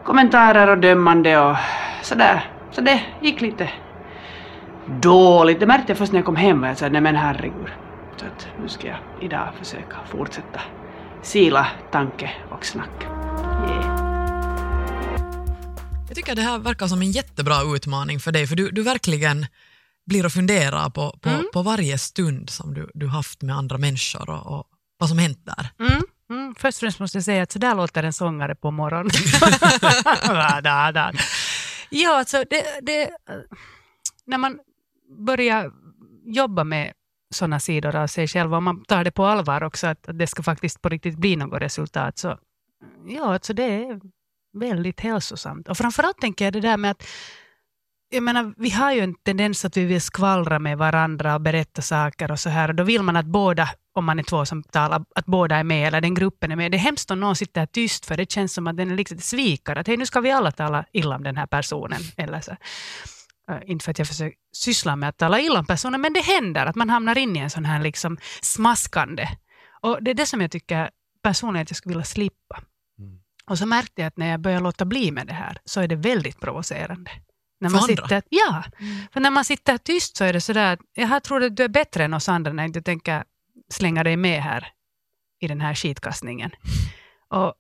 kommentarer 0.06 0.68
och 0.68 0.78
dömande 0.78 1.40
och 1.40 1.56
sådär. 2.02 2.50
Så 2.72 2.82
det 2.82 3.02
gick 3.22 3.42
lite 3.42 3.70
dåligt. 5.02 5.60
Det 5.60 5.66
märkte 5.66 5.92
jag 5.92 5.98
först 5.98 6.12
när 6.12 6.20
jag 6.20 6.26
kom 6.26 6.36
hem 6.36 6.64
och 6.64 6.70
jag 6.70 6.78
sa 6.78 6.90
nej 6.90 7.02
men 7.02 7.16
herregud. 7.16 7.70
Så 8.18 8.26
att 8.26 8.48
nu 8.62 8.68
ska 8.70 8.88
jag 8.88 8.98
idag 9.22 9.50
försöka 9.60 9.98
fortsätta 10.10 10.62
sila 11.22 11.68
tanke 11.92 12.32
och 12.52 12.66
snack. 12.66 13.04
Yeah. 13.70 14.00
Jag 16.08 16.16
tycker 16.16 16.36
det 16.36 16.42
här 16.42 16.60
verkar 16.60 16.88
som 16.88 17.02
en 17.02 17.12
jättebra 17.12 17.56
utmaning 17.76 18.20
för 18.20 18.32
dig, 18.32 18.48
för 18.48 18.56
du, 18.56 18.72
du 18.72 18.84
verkligen 18.84 19.46
blir 20.06 20.26
och 20.26 20.32
funderar 20.32 20.90
på, 20.90 21.18
på, 21.22 21.30
Mm. 21.30 21.46
på 21.54 21.62
varje 21.62 21.98
stund 21.98 22.50
som 22.50 22.74
du, 22.74 22.90
du 22.94 23.08
haft 23.08 23.42
med 23.42 23.56
andra 23.56 23.78
människor 23.78 24.30
och, 24.30 24.60
och 24.60 24.68
vad 25.04 25.10
som 25.10 25.18
hänt 25.18 25.46
där. 25.46 25.70
Mm. 25.80 26.04
Mm. 26.30 26.56
Först 26.56 26.78
och 26.78 26.80
främst 26.80 27.00
måste 27.00 27.18
jag 27.18 27.26
säga 27.26 27.44
att 27.44 27.52
så 27.52 27.60
där 27.60 27.76
låter 27.76 28.04
en 28.04 28.14
sångare 28.14 28.56
på 28.56 28.72
morgonen. 28.72 29.12
Ja, 31.90 32.18
alltså 32.18 32.44
det, 32.50 32.64
det, 32.82 33.10
när 34.26 34.38
man 34.38 34.60
börjar 35.18 35.72
jobba 36.26 36.64
med 36.64 36.94
sådana 37.34 37.60
sidor 37.60 37.96
av 37.96 38.08
sig 38.08 38.28
själv 38.28 38.54
och 38.54 38.64
man 38.64 38.84
tar 38.86 39.04
det 39.04 39.12
på 39.12 39.26
allvar 39.26 39.64
också 39.64 39.88
att, 39.88 40.08
att 40.10 40.20
det 40.20 40.28
ska 40.28 40.44
faktiskt 40.44 40.82
på 40.82 40.90
riktigt 40.90 41.18
bli 41.18 41.36
något 41.36 41.62
resultat 41.62 42.18
så 42.18 42.38
ja, 43.08 43.34
alltså 43.34 43.54
det 43.54 43.64
är 43.64 44.00
väldigt 44.54 45.00
hälsosamt. 45.00 45.68
Och 45.70 45.78
framförallt 45.78 46.18
tänker 46.18 46.46
jag 46.46 46.54
det 46.54 46.62
där 46.62 46.78
med 46.78 46.92
att 46.92 47.04
jag 48.10 48.24
menar, 48.24 48.54
vi 48.58 48.70
har 48.70 48.94
ju 48.94 49.02
en 49.02 49.16
tendens 49.16 49.66
att 49.66 49.78
vi 49.78 49.86
vill 49.86 50.02
skvallra 50.02 50.60
med 50.60 50.78
varandra 50.78 51.36
och 51.36 51.42
berätta 51.42 51.82
saker 51.82 52.32
och 52.32 52.40
så 52.40 52.50
här. 52.50 52.70
Och 52.70 52.76
då 52.76 52.84
vill 52.84 53.02
man 53.02 53.16
att 53.16 53.26
båda, 53.26 53.70
om 53.94 54.06
man 54.06 54.20
är 54.20 54.24
två 54.24 54.46
som 54.46 54.64
talar, 54.64 55.06
att 55.16 55.26
båda 55.26 55.56
är 55.56 55.64
med 55.64 55.88
eller 55.88 56.02
den 56.02 56.14
gruppen 56.14 56.52
är 56.52 56.56
med. 56.56 56.72
Det 56.72 56.78
är 56.78 56.80
hemskt 56.80 57.12
om 57.12 57.20
någon 57.20 57.36
sitter 57.36 57.66
tyst 57.66 58.06
för 58.06 58.18
det 58.18 58.32
känns 58.32 58.54
som 58.54 58.68
att 58.68 58.78
den 58.78 58.92
är 58.92 58.96
liksom 58.96 59.18
svikare. 59.18 59.80
Att 59.80 59.88
hej, 59.88 59.98
nu 59.98 60.06
ska 60.06 60.22
vi 60.22 60.32
alla 60.32 60.52
tala 60.52 60.86
illa 60.92 61.16
om 61.16 61.24
den 61.24 61.38
här 61.38 61.48
personen. 61.48 62.02
Eller 62.18 62.42
så. 62.42 62.52
Uh, 63.52 63.58
inte 63.66 63.86
för 63.86 63.92
att 63.92 64.00
jag 64.00 64.08
försöker 64.08 64.38
syssla 64.56 64.96
med 64.96 65.10
att 65.10 65.18
tala 65.18 65.40
illa 65.40 65.60
om 65.60 65.66
personen, 65.66 66.02
men 66.02 66.14
det 66.14 66.22
händer 66.22 66.66
att 66.66 66.76
man 66.76 66.90
hamnar 66.90 67.18
in 67.18 67.36
i 67.36 67.40
en 67.40 67.50
sån 67.50 67.66
här 67.66 67.82
liksom 67.82 68.18
smaskande. 68.42 69.28
Och 69.82 70.04
det 70.04 70.12
är 70.12 70.16
det 70.16 70.26
som 70.26 70.42
jag 70.42 70.52
tycker 70.52 70.90
personligen 71.24 71.64
att 71.64 71.70
jag 71.70 71.78
skulle 71.78 71.94
vilja 71.94 72.06
slippa. 72.06 72.64
Mm. 73.00 73.20
Och 73.46 73.58
så 73.58 73.66
märkte 73.66 74.02
jag 74.02 74.08
att 74.08 74.18
när 74.18 74.28
jag 74.28 74.40
börjar 74.40 74.62
låta 74.62 74.86
bli 74.86 75.12
med 75.12 75.28
det 75.28 75.34
här 75.34 75.58
så 75.66 75.82
är 75.82 75.88
det 75.88 75.96
väldigt 75.96 76.40
provocerande. 76.40 77.12
När 77.60 77.70
man 77.70 77.82
andra? 77.82 78.04
sitter, 78.04 78.24
ja, 78.30 78.64
för 79.14 79.20
när 79.20 79.32
man 79.32 79.46
sitter 79.46 79.78
tyst 79.78 80.18
så 80.18 80.24
är 80.24 80.34
det 80.34 80.42
sådär 80.42 80.74
att 80.74 80.80
jag 80.94 81.24
tror 81.24 81.44
att 81.44 81.56
du 81.56 81.64
är 81.64 81.68
bättre 81.68 82.04
än 82.04 82.14
oss 82.14 82.30
andra 82.30 82.54
när 82.54 82.68
du 82.68 82.82
tänker 82.82 83.24
slänga 83.72 84.04
dig 84.04 84.18
med 84.18 84.42
här 84.42 84.68
i 85.40 85.48
den 85.48 85.62
här 85.62 85.76
skitkastningen. 85.76 86.52
Och, 87.30 87.54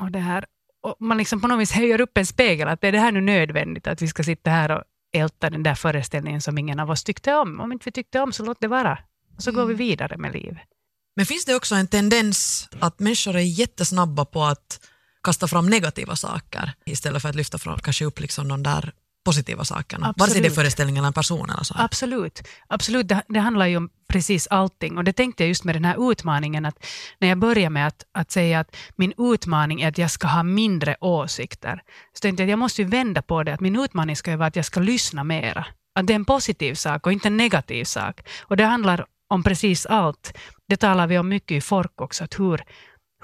och 0.00 0.10
det 0.10 0.18
här, 0.18 0.46
och 0.82 0.96
man 1.00 1.18
liksom 1.18 1.40
på 1.40 1.48
något 1.48 1.60
vis 1.60 1.72
höjer 1.72 2.00
upp 2.00 2.18
en 2.18 2.26
spegel 2.26 2.68
att 2.68 2.84
är 2.84 2.92
det 2.92 2.98
här 2.98 3.12
nu 3.12 3.20
nödvändigt 3.20 3.86
att 3.86 4.02
vi 4.02 4.08
ska 4.08 4.22
sitta 4.24 4.50
här 4.50 4.70
och 4.70 4.82
älta 5.12 5.50
den 5.50 5.62
där 5.62 5.74
föreställningen 5.74 6.40
som 6.40 6.58
ingen 6.58 6.80
av 6.80 6.90
oss 6.90 7.04
tyckte 7.04 7.34
om. 7.34 7.60
Om 7.60 7.72
inte 7.72 7.84
vi 7.84 7.92
tyckte 7.92 8.20
om 8.20 8.32
så 8.32 8.44
låt 8.44 8.60
det 8.60 8.68
vara. 8.68 8.98
Och 9.36 9.42
så 9.42 9.52
går 9.52 9.66
vi 9.66 9.74
Mm. 9.74 9.76
vidare 9.76 10.16
med 10.16 10.32
livet. 10.32 10.68
Men 11.16 11.26
finns 11.26 11.44
det 11.44 11.54
också 11.54 11.74
en 11.74 11.86
tendens 11.88 12.68
att 12.80 12.98
människor 12.98 13.36
är 13.36 13.40
jättesnabba 13.40 14.24
på 14.24 14.44
att 14.44 14.80
kasta 15.22 15.48
fram 15.48 15.66
negativa 15.66 16.16
saker 16.16 16.72
istället 16.86 17.22
för 17.22 17.28
att 17.28 17.34
lyfta 17.34 17.58
fram, 17.58 17.78
kanske 17.78 18.04
upp 18.04 18.20
liksom 18.20 18.48
de 18.48 18.62
där 18.62 18.92
positiva 19.26 19.64
sakerna? 19.64 20.14
Vare 20.16 20.30
sig 20.30 20.40
det 20.40 20.46
är 20.46 20.50
Absolut. 20.50 20.54
föreställningen 20.54 21.00
eller 21.00 21.06
en 21.06 21.12
person 21.12 21.50
eller 21.50 21.64
så. 21.64 21.74
Absolut. 21.78 22.42
Absolut. 22.68 23.08
Det, 23.08 23.22
det 23.28 23.40
handlar 23.40 23.66
ju 23.66 23.76
om 23.76 23.88
precis 24.08 24.46
allting. 24.46 24.98
Och 24.98 25.04
det 25.04 25.12
tänkte 25.12 25.42
jag 25.42 25.48
just 25.48 25.64
med 25.64 25.74
den 25.74 25.84
här 25.84 26.10
utmaningen, 26.10 26.66
att 26.66 26.86
när 27.18 27.28
jag 27.28 27.38
började 27.38 27.70
med 27.70 27.86
att, 27.86 28.04
att 28.12 28.30
säga 28.30 28.60
att 28.60 28.76
min 28.96 29.12
utmaning 29.18 29.80
är 29.80 29.88
att 29.88 29.98
jag 29.98 30.10
ska 30.10 30.26
ha 30.26 30.42
mindre 30.42 30.96
åsikter, 31.00 31.82
så 32.12 32.20
tänkte 32.20 32.42
jag 32.42 32.46
att 32.46 32.50
jag 32.50 32.58
måste 32.58 32.82
ju 32.82 32.88
vända 32.88 33.22
på 33.22 33.42
det, 33.42 33.54
att 33.54 33.60
min 33.60 33.76
utmaning 33.76 34.16
ska 34.16 34.30
ju 34.30 34.36
vara 34.36 34.48
att 34.48 34.56
jag 34.56 34.64
ska 34.64 34.80
lyssna 34.80 35.24
mera. 35.24 35.66
Att 35.94 36.06
det 36.06 36.12
är 36.12 36.16
en 36.16 36.24
positiv 36.24 36.74
sak 36.74 37.06
och 37.06 37.12
inte 37.12 37.28
en 37.28 37.36
negativ 37.36 37.84
sak. 37.84 38.20
Och 38.40 38.56
det 38.56 38.64
handlar 38.64 39.06
om 39.28 39.42
precis 39.42 39.86
allt. 39.86 40.32
Det 40.68 40.76
talar 40.76 41.06
vi 41.06 41.18
om 41.18 41.28
mycket 41.28 41.56
i 41.56 41.60
Fork 41.60 42.00
också, 42.00 42.24
att 42.24 42.38
hur, 42.38 42.64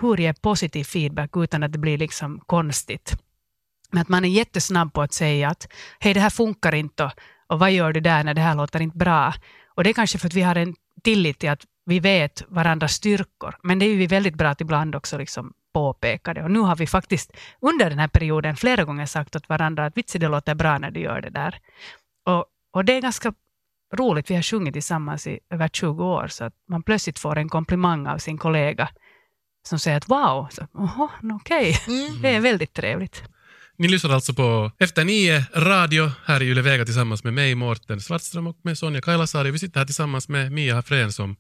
hur 0.01 0.17
ge 0.17 0.35
positiv 0.35 0.85
feedback 0.85 1.31
utan 1.37 1.63
att 1.63 1.73
det 1.73 1.79
blir 1.79 1.99
liksom 1.99 2.41
konstigt. 2.47 3.15
Men 3.93 4.03
att 4.03 4.09
man 4.09 4.25
är 4.25 4.29
jättesnabb 4.29 4.93
på 4.93 5.03
att 5.03 5.13
säga 5.13 5.49
att 5.49 5.69
hej, 6.01 6.15
det 6.15 6.21
här 6.21 6.31
funkar 6.31 6.75
inte 6.75 7.05
och, 7.05 7.13
och 7.47 7.59
vad 7.59 7.73
gör 7.73 7.93
du 7.93 8.01
där 8.01 8.25
när 8.25 8.35
det 8.35 8.41
här 8.41 8.55
låter 8.55 8.81
inte 8.83 8.99
bra? 8.99 9.35
Och 9.75 9.85
det 9.85 9.91
är 9.91 9.95
kanske 9.95 10.19
för 10.19 10.27
att 10.27 10.35
vi 10.35 10.43
har 10.43 10.57
en 10.57 10.75
tillit 11.05 11.39
till 11.39 11.51
att 11.51 11.63
vi 11.85 12.01
vet 12.01 12.43
varandras 12.49 12.93
styrkor, 12.93 13.57
men 13.63 13.79
det 13.79 13.87
är 13.87 13.91
ju 13.91 13.97
vi 13.97 14.07
väldigt 14.07 14.35
bra 14.35 14.49
att 14.49 14.61
ibland 14.61 14.95
också 14.95 15.19
liksom 15.19 15.53
påpeka 15.75 16.35
det. 16.35 16.43
Och 16.43 16.51
nu 16.51 16.59
har 16.61 16.77
vi 16.77 16.87
faktiskt 16.87 17.33
under 17.61 17.91
den 17.91 17.99
här 17.99 18.09
perioden 18.09 18.57
flera 18.57 18.85
gånger 18.85 19.07
sagt 19.07 19.37
åt 19.37 19.49
varandra 19.49 19.87
att 19.87 19.97
vitsi, 19.97 20.19
det 20.19 20.29
låter 20.29 20.55
bra 20.55 20.79
när 20.79 20.91
du 20.91 21.01
gör 21.01 21.21
det 21.21 21.31
där. 21.31 21.59
Och, 22.27 22.45
och 22.73 22.85
det 22.85 22.93
är 22.93 23.01
ganska 23.03 23.35
roligt, 23.95 24.31
vi 24.31 24.35
har 24.35 24.43
sjungit 24.43 24.73
tillsammans 24.73 25.27
i 25.27 25.39
över 25.51 25.69
20 25.69 26.05
år, 26.05 26.27
så 26.29 26.45
att 26.45 26.55
man 26.69 26.83
plötsligt 26.83 27.19
får 27.19 27.39
en 27.39 27.49
komplimang 27.49 28.07
av 28.07 28.19
sin 28.19 28.39
kollega 28.39 28.89
som 29.69 29.79
säger 29.79 29.97
att 29.97 30.09
wow, 30.09 30.49
så, 30.51 30.67
okej, 31.41 31.77
Mm. 31.89 32.23
det 32.23 32.29
är 32.29 32.41
väldigt 32.41 32.73
trevligt. 32.73 33.23
Ni 33.79 33.89
lyssnar 33.89 34.11
alltså 34.11 34.35
på 34.35 34.73
Efter 34.79 35.05
nio 35.05 35.45
radio 35.55 36.11
här 36.25 36.43
i 36.43 36.47
Yle 36.47 36.63
Vega 36.63 36.85
tillsammans 36.85 37.25
med 37.25 37.35
mig, 37.35 37.55
Mårten 37.55 38.01
Svartström 38.01 38.47
och 38.47 38.59
med 38.63 38.79
Sonja 38.79 39.01
Kailasari. 39.01 39.51
Vi 39.51 39.59
sitter 39.59 39.81
här 39.81 39.87
tillsammans 39.87 40.29
med 40.29 40.53
Mia 40.53 40.75
Hafrén 40.75 41.13
som 41.13 41.37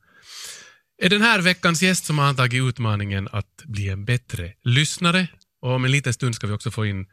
är 1.02 1.08
den 1.08 1.22
här 1.22 1.40
veckans 1.40 1.82
gäst 1.82 2.04
som 2.04 2.18
har 2.18 2.26
antagit 2.26 2.62
utmaningen 2.62 3.28
att 3.32 3.62
bli 3.64 3.88
en 3.88 4.04
bättre 4.04 4.52
lyssnare. 4.64 5.28
Och 5.62 5.70
om 5.70 5.84
en 5.84 5.90
liten 5.90 6.14
stund 6.14 6.34
ska 6.34 6.46
vi 6.46 6.52
också 6.52 6.70
få 6.70 6.86
in 6.86 7.06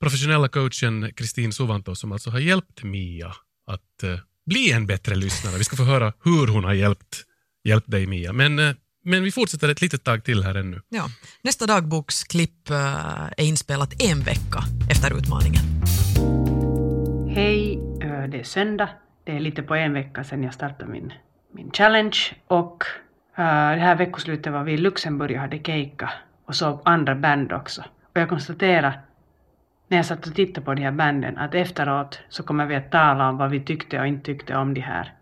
professionella 0.00 0.48
coachen 0.48 1.12
Kristin 1.16 1.52
Suvanto 1.52 1.94
som 1.94 2.12
alltså 2.12 2.30
har 2.30 2.38
hjälpt 2.38 2.82
Mia 2.82 3.34
att 3.66 4.02
eh, 4.02 4.18
bli 4.46 4.72
en 4.72 4.86
bättre 4.86 5.14
lyssnare. 5.14 5.58
Vi 5.58 5.64
ska 5.64 5.76
få 5.76 5.84
höra 5.84 6.12
hur 6.24 6.46
hon 6.46 6.64
har 6.64 6.72
hjälpt, 6.72 7.22
hjälpt 7.64 7.90
dig 7.90 8.06
Mia. 8.06 8.32
Men, 8.32 8.58
eh, 8.58 8.74
men 9.04 9.24
vi 9.24 9.32
fortsätter 9.32 9.68
ett 9.68 9.80
litet 9.80 10.04
tag 10.04 10.24
till 10.24 10.42
här 10.42 10.54
ännu. 10.54 10.80
Ja. 10.88 11.04
Nästa 11.42 11.66
dagboksklipp 11.66 12.70
eh, 12.70 13.24
är 13.36 13.44
inspelat 13.44 14.02
en 14.02 14.20
vecka 14.20 14.60
efter 14.90 15.18
utmaningen. 15.18 15.64
Hej, 17.34 17.78
eh, 18.00 18.24
det 18.30 18.40
är 18.40 18.44
söndag. 18.44 18.88
Det 19.24 19.36
är 19.36 19.40
lite 19.40 19.62
på 19.62 19.74
en 19.74 19.92
vecka 19.92 20.24
sedan 20.24 20.42
jag 20.42 20.54
startade 20.54 20.90
min, 20.90 21.12
min 21.52 21.70
challenge 21.70 22.18
och 22.46 22.84
eh, 23.36 23.70
det 23.74 23.80
här 23.80 23.96
veckoslutet 23.96 24.52
var 24.52 24.64
vi 24.64 24.72
i 24.72 24.76
Luxemburg 24.76 25.36
och 25.36 25.40
hade 25.40 25.58
keikka 25.58 26.12
och 26.46 26.56
såg 26.56 26.80
andra 26.84 27.14
band 27.14 27.52
också. 27.52 27.84
Och 28.14 28.20
jag 28.20 28.28
konstaterade 28.28 29.00
när 29.88 29.98
jag 29.98 30.06
satt 30.06 30.26
och 30.26 30.34
tittade 30.34 30.64
på 30.64 30.74
de 30.74 30.82
här 30.82 30.92
banden 30.92 31.38
att 31.38 31.54
efteråt 31.54 32.20
så 32.28 32.42
kommer 32.42 32.66
vi 32.66 32.74
att 32.74 32.90
tala 32.90 33.28
om 33.28 33.36
vad 33.36 33.50
vi 33.50 33.60
tyckte 33.60 34.00
och 34.00 34.06
inte 34.06 34.24
tyckte 34.24 34.56
om 34.56 34.74
de 34.74 34.80
här 34.80 35.12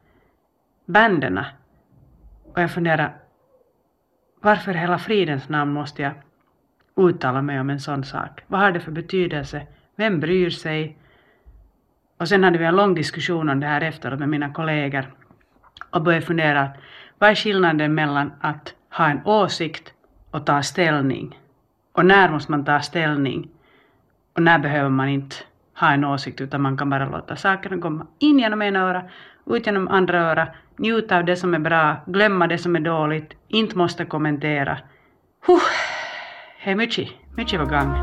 banden. 0.86 1.38
Och 2.54 2.62
jag 2.62 2.70
funderar, 2.70 3.16
varför 4.42 4.74
i 4.74 4.78
hela 4.78 4.98
fridens 4.98 5.48
namn 5.48 5.72
måste 5.72 6.02
jag 6.02 6.12
uttala 6.96 7.42
mig 7.42 7.60
om 7.60 7.70
en 7.70 7.80
sån 7.80 8.04
sak? 8.04 8.40
Vad 8.46 8.60
har 8.60 8.72
det 8.72 8.80
för 8.80 8.92
betydelse? 8.92 9.66
Vem 9.96 10.20
bryr 10.20 10.50
sig? 10.50 10.96
Och 12.18 12.28
sen 12.28 12.44
hade 12.44 12.58
vi 12.58 12.64
en 12.64 12.76
lång 12.76 12.94
diskussion 12.94 13.48
om 13.48 13.60
det 13.60 13.66
här 13.66 13.80
efteråt 13.80 14.18
med 14.18 14.28
mina 14.28 14.52
kollegor 14.52 15.14
och 15.90 16.02
började 16.02 16.26
fundera 16.26 16.60
att 16.60 16.76
vad 17.18 17.30
är 17.30 17.34
skillnaden 17.34 17.94
mellan 17.94 18.32
att 18.40 18.74
ha 18.90 19.08
en 19.08 19.20
åsikt 19.24 19.92
och 20.30 20.46
ta 20.46 20.62
ställning? 20.62 21.38
Och 21.92 22.06
när 22.06 22.30
måste 22.30 22.50
man 22.50 22.64
ta 22.64 22.80
ställning? 22.80 23.48
Och 24.34 24.42
när 24.42 24.58
behöver 24.58 24.90
man 24.90 25.08
inte 25.08 25.36
ha 25.74 25.92
en 25.92 26.04
åsikt 26.04 26.40
utan 26.40 26.62
man 26.62 26.76
kan 26.76 26.90
bara 26.90 27.08
låta 27.08 27.36
sakerna 27.36 27.82
komma 27.82 28.06
in 28.18 28.38
genom 28.38 28.62
ena 28.62 28.80
öra, 28.80 29.02
ut 29.46 29.66
genom 29.66 29.88
andra 29.88 30.20
öra, 30.20 30.48
njuta 30.82 31.16
av 31.16 31.24
det 31.24 31.36
som 31.36 31.54
är 31.54 31.58
bra, 31.58 32.04
glömma 32.06 32.46
det 32.46 32.58
som 32.58 32.76
är 32.76 32.80
dåligt, 32.80 33.30
inte 33.48 33.76
måste 33.76 34.04
kommentera. 34.04 34.78
Huh, 35.46 35.60
är 36.64 36.74
mycket, 36.74 37.08
mycket 37.36 37.60
på 37.60 37.66
gång. 37.66 37.94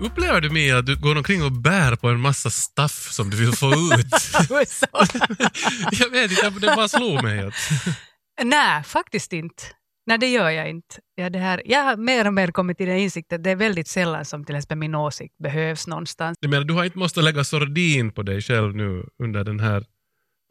Upplever 0.00 0.40
du 0.40 0.50
Mia 0.50 0.78
att 0.78 0.86
du 0.86 0.96
går 0.96 1.16
omkring 1.16 1.44
och 1.44 1.52
bär 1.52 1.96
på 1.96 2.08
en 2.08 2.20
massa 2.20 2.50
stuff 2.50 3.08
som 3.12 3.30
du 3.30 3.36
vill 3.36 3.52
få 3.52 3.66
ut? 3.66 4.06
jag 6.00 6.10
vet 6.10 6.30
inte, 6.30 6.50
det 6.60 6.76
bara 6.76 6.88
slog 6.88 7.22
mig. 7.22 7.46
Att... 7.46 7.54
Nej, 8.42 8.82
faktiskt 8.82 9.32
inte. 9.32 9.62
Nej, 10.06 10.18
det 10.18 10.26
gör 10.26 10.50
jag 10.50 10.70
inte. 10.70 10.96
Ja, 11.14 11.30
det 11.30 11.38
här, 11.38 11.62
jag 11.64 11.82
har 11.82 11.96
mer 11.96 12.26
och 12.26 12.34
mer 12.34 12.50
kommit 12.50 12.76
till 12.76 12.86
den 12.86 12.98
insikten 12.98 13.36
att 13.36 13.44
det 13.44 13.50
är 13.50 13.56
väldigt 13.56 13.88
sällan 13.88 14.24
som 14.24 14.44
till 14.44 14.56
exempel 14.56 14.78
min 14.78 14.94
åsikt 14.94 15.38
behövs 15.38 15.86
någonstans. 15.86 16.36
Jag 16.40 16.50
menar, 16.50 16.64
du 16.64 16.74
har 16.74 16.84
inte 16.84 16.98
måste 16.98 17.22
lägga 17.22 17.44
sordin 17.44 18.12
på 18.12 18.22
dig 18.22 18.42
själv 18.42 18.76
nu 18.76 19.04
under 19.22 19.44
den 19.44 19.60
här 19.60 19.84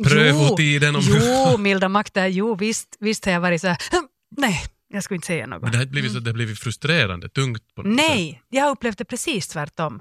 prövotiden. 0.03 0.95
Om 0.95 1.01
jo, 1.05 1.57
milda 1.57 1.89
makter, 1.89 2.27
jo 2.27 2.55
visst, 2.55 2.97
visst 2.99 3.25
har 3.25 3.31
jag 3.31 3.39
varit 3.41 3.61
så 3.61 3.67
här, 3.67 3.77
"Hm, 3.91 4.07
nej, 4.37 4.61
jag 4.87 5.03
skulle 5.03 5.15
inte 5.15 5.27
säga 5.27 5.47
något. 5.47 5.61
Men 5.61 5.71
det 5.71 5.77
har 5.77 5.85
blivit, 5.85 6.23
det 6.23 6.29
har 6.29 6.33
blivit 6.33 6.59
frustrerande, 6.59 7.29
tungt 7.29 7.75
på 7.75 7.81
något 7.83 7.99
sätt. 7.99 8.09
Nej, 8.09 8.41
jag 8.49 8.63
har 8.63 8.71
upplevt 8.71 8.97
det 8.97 9.05
precis 9.05 9.47
tvärtom. 9.47 9.99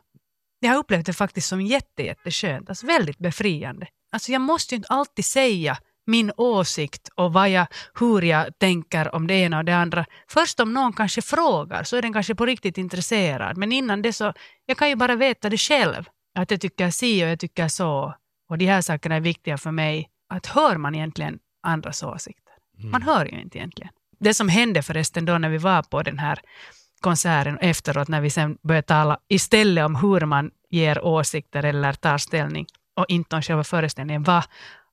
Jag 0.61 0.71
har 0.71 0.79
upplevt 0.79 1.07
det 1.07 1.13
faktiskt 1.13 1.49
som 1.49 1.61
jätte, 1.61 2.03
jätteskönt, 2.03 2.69
alltså 2.69 2.87
väldigt 2.87 3.19
befriande. 3.19 3.87
Alltså 4.13 4.33
jag 4.33 4.41
måste 4.41 4.75
ju 4.75 4.77
inte 4.77 4.89
alltid 4.89 5.25
säga 5.25 5.79
min 6.07 6.33
åsikt 6.37 7.09
och 7.15 7.33
vad 7.33 7.51
jag, 7.51 7.67
hur 8.01 8.23
jag 8.23 8.59
tänker 8.59 9.15
om 9.15 9.27
det 9.27 9.35
ena 9.35 9.59
och 9.59 9.65
det 9.65 9.77
andra. 9.77 10.07
Först 10.29 10.61
om 10.61 10.73
någon 10.73 10.93
kanske 10.93 11.23
frågar 11.23 11.85
så 11.85 11.97
är 11.97 12.03
den 12.03 12.13
kanske 12.13 12.35
på 12.35 12.47
riktigt 12.47 12.79
intresserad. 12.79 13.57
Men 13.57 13.73
innan 13.73 14.03
det 14.03 14.13
så, 14.13 14.33
jag 14.67 14.77
kan 14.79 14.89
ju 14.89 14.97
bara 14.97 15.17
veta 15.17 15.51
det 15.51 15.59
själv. 15.59 16.05
Att 16.39 16.51
jag 16.51 16.61
tycker 16.61 16.91
si 16.91 17.25
och 17.25 17.29
jag 17.29 17.41
tycker 17.41 17.69
så. 17.69 18.15
Och 18.55 18.59
de 18.59 18.67
här 18.67 18.81
sakerna 18.81 19.15
är 19.15 19.21
viktiga 19.21 19.59
för 19.59 19.71
mig. 19.71 20.09
Att 20.29 20.47
hör 20.47 20.77
man 20.77 20.95
egentligen 20.95 21.39
andras 21.63 22.03
åsikter? 22.03 22.53
Man 22.91 23.03
hör 23.03 23.25
ju 23.25 23.41
inte 23.41 23.59
egentligen. 23.59 23.93
Det 24.21 24.35
som 24.35 24.49
hände 24.49 24.83
förresten 24.83 25.25
då 25.25 25.39
när 25.39 25.49
vi 25.49 25.59
var 25.59 25.83
på 25.83 26.03
den 26.03 26.19
här 26.19 26.39
konserten 27.01 27.59
efteråt 27.59 28.09
när 28.09 28.21
vi 28.21 28.31
sen 28.31 28.59
började 28.63 28.87
tala 28.87 29.19
istället 29.29 29.85
om 29.85 29.97
hur 29.97 30.21
man 30.21 30.51
ger 30.71 31.05
åsikter 31.05 31.63
eller 31.65 31.93
tar 31.93 32.19
ställning 32.19 32.67
och 32.97 33.05
inte 33.09 33.37
om 33.37 33.43
själva 33.43 33.65
föreställningen 33.65 34.23
var 34.23 34.45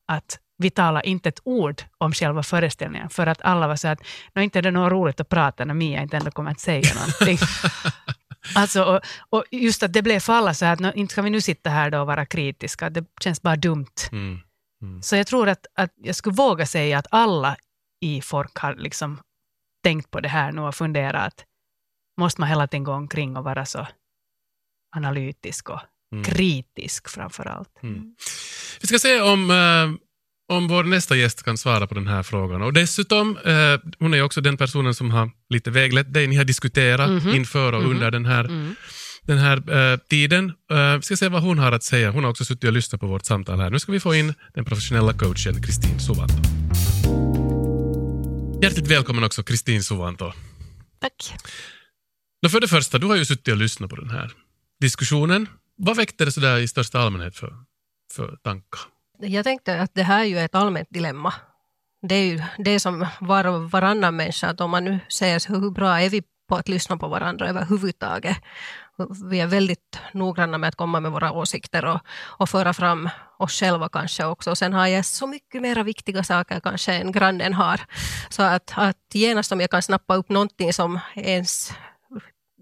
att 0.07 0.39
vi 0.57 0.69
talar 0.69 1.05
inte 1.05 1.29
ett 1.29 1.41
ord 1.43 1.81
om 1.97 2.13
själva 2.13 2.43
föreställningen 2.43 3.09
för 3.09 3.27
att 3.27 3.41
alla 3.41 3.67
var 3.67 3.75
så 3.75 3.87
att 3.87 3.99
"Nå, 4.35 4.41
inte 4.41 4.59
är 4.59 4.63
det 4.63 4.71
något 4.71 4.91
roligt 4.91 5.19
att 5.19 5.29
prata 5.29 5.65
när 5.65 5.73
Mia 5.73 6.01
inte 6.01 6.17
ändå 6.17 6.31
kommer 6.31 6.51
att 6.51 6.59
säga 6.59 6.89
någonting. 6.95 7.37
alltså, 8.55 8.83
och, 8.83 9.01
och 9.29 9.43
just 9.51 9.83
att 9.83 9.93
det 9.93 10.01
blev 10.01 10.19
för 10.19 10.33
alla 10.33 10.53
så 10.53 10.65
här 10.65 10.73
att 10.73 10.79
"Nå, 10.79 10.91
inte 10.91 11.11
ska 11.11 11.21
vi 11.21 11.29
nu 11.29 11.41
sitta 11.41 11.69
här 11.69 11.91
då 11.91 11.99
och 12.01 12.07
vara 12.07 12.25
kritiska, 12.25 12.89
det 12.89 13.05
känns 13.21 13.41
bara 13.41 13.55
dumt. 13.55 13.85
Mm. 14.11 14.39
Så 15.01 15.15
jag 15.15 15.27
tror 15.27 15.49
att, 15.49 15.65
att 15.73 15.93
jag 15.95 16.15
skulle 16.15 16.35
våga 16.35 16.65
säga 16.65 16.97
att 16.97 17.07
alla 17.11 17.57
i 18.01 18.21
folk 18.21 18.55
har 18.57 18.75
liksom 18.75 19.19
tänkt 19.83 20.11
på 20.11 20.19
det 20.19 20.29
här 20.29 20.51
nu 20.51 20.61
och 20.61 20.75
funderat 20.75 21.23
att 21.27 21.45
måste 22.19 22.41
man 22.41 22.49
hela 22.49 22.67
tiden 22.67 22.83
gå 22.83 22.93
omkring 22.93 23.37
och 23.37 23.43
vara 23.43 23.65
så 23.65 23.87
analytisk 24.95 25.69
och 25.69 25.79
Mm. 26.13 26.23
kritisk 26.23 27.09
framför 27.09 27.45
allt. 27.47 27.83
Mm. 27.83 28.15
Vi 28.81 28.87
ska 28.87 28.99
se 28.99 29.21
om, 29.21 29.51
eh, 29.51 30.07
om 30.51 30.67
vår 30.67 30.83
nästa 30.83 31.15
gäst 31.15 31.43
kan 31.43 31.57
svara 31.57 31.87
på 31.87 31.95
den 31.95 32.07
här 32.07 32.23
frågan. 32.23 32.61
Och 32.61 32.73
dessutom, 32.73 33.37
eh, 33.37 33.79
hon 33.99 34.13
är 34.13 34.21
också 34.21 34.41
den 34.41 34.57
personen 34.57 34.93
som 34.95 35.11
har 35.11 35.31
lite 35.49 35.71
väglett 35.71 36.13
dig. 36.13 36.27
Ni 36.27 36.35
har 36.35 36.43
diskuterat 36.43 37.09
Mhm. 37.09 37.35
inför 37.35 37.73
och 37.73 37.81
Mhm. 37.81 37.91
under 37.91 38.11
den 38.11 38.25
här, 38.25 38.43
Mm. 38.45 38.75
den 39.23 39.37
här 39.37 39.57
eh, 39.93 39.97
tiden. 40.09 40.53
Eh, 40.71 40.95
vi 40.95 41.01
ska 41.01 41.17
se 41.17 41.29
vad 41.29 41.41
hon 41.41 41.59
har 41.59 41.71
att 41.71 41.83
säga. 41.83 42.11
Hon 42.11 42.23
har 42.23 42.31
också 42.31 42.45
suttit 42.45 42.63
och 42.63 42.73
lyssnat 42.73 43.01
på 43.01 43.07
vårt 43.07 43.25
samtal 43.25 43.59
här. 43.59 43.69
Nu 43.69 43.79
ska 43.79 43.91
vi 43.91 43.99
få 43.99 44.15
in 44.15 44.33
den 44.53 44.65
professionella 44.65 45.13
coachen 45.13 45.61
Kristin 45.63 45.99
Suvanto. 45.99 46.35
Hjärtligt 48.63 48.87
välkommen 48.87 49.23
också 49.23 49.43
Kristin 49.43 49.83
Suvanto. 49.83 50.31
Tack. 51.01 51.33
Nå, 52.43 52.49
för 52.49 52.59
det 52.59 52.67
första, 52.67 52.97
du 52.97 53.07
har 53.07 53.15
ju 53.15 53.25
suttit 53.25 53.47
och 53.47 53.57
lyssnat 53.57 53.89
på 53.89 53.95
den 53.95 54.09
här 54.09 54.31
diskussionen. 54.81 55.47
Vad 55.77 55.97
väckte 55.97 56.25
det 56.25 56.31
sådär 56.31 56.57
i 56.57 56.67
största 56.67 56.99
allmänhet 56.99 57.35
för, 57.35 57.53
för 58.15 58.35
tankar? 58.43 58.79
Jag 59.21 59.43
tänkte 59.43 59.81
att 59.81 59.91
det 59.93 60.03
här 60.03 60.19
är 60.19 60.25
ju 60.25 60.39
ett 60.39 60.55
allmänt 60.55 60.87
dilemma. 60.89 61.33
Det 62.01 62.15
är 62.15 62.25
ju 62.25 62.41
det 62.57 62.79
som 62.79 63.07
var 63.19 63.47
och 63.47 63.71
varannan 63.71 64.15
människa, 64.15 64.47
att 64.47 64.61
om 64.61 64.71
man 64.71 64.85
nu 64.85 64.99
säger 65.09 65.39
så 65.39 65.53
hur 65.53 65.71
bra 65.71 66.01
är 66.01 66.09
vi 66.09 66.23
på 66.49 66.55
att 66.55 66.69
lyssna 66.69 66.97
på 66.97 67.07
varandra 67.07 67.47
överhuvudtaget. 67.47 68.37
Vi 69.31 69.39
är 69.39 69.47
väldigt 69.47 69.99
noggranna 70.13 70.57
med 70.57 70.67
att 70.67 70.75
komma 70.75 70.99
med 70.99 71.11
våra 71.11 71.31
åsikter 71.31 71.85
och, 71.85 71.99
och 72.39 72.49
föra 72.49 72.73
fram 72.73 73.09
oss 73.39 73.59
själva 73.59 73.89
kanske 73.89 74.25
också. 74.25 74.55
Sen 74.55 74.73
har 74.73 74.87
jag 74.87 75.05
så 75.05 75.27
mycket 75.27 75.61
mera 75.61 75.83
viktiga 75.83 76.23
saker 76.23 76.59
kanske 76.59 76.93
än 76.93 77.11
grannen 77.11 77.53
har. 77.53 77.81
Så 78.29 78.43
att, 78.43 78.73
att 78.75 78.97
genast 79.13 79.51
om 79.51 79.61
jag 79.61 79.69
kan 79.69 79.81
snappa 79.81 80.15
upp 80.15 80.29
någonting 80.29 80.73
som 80.73 80.99
ens 81.15 81.73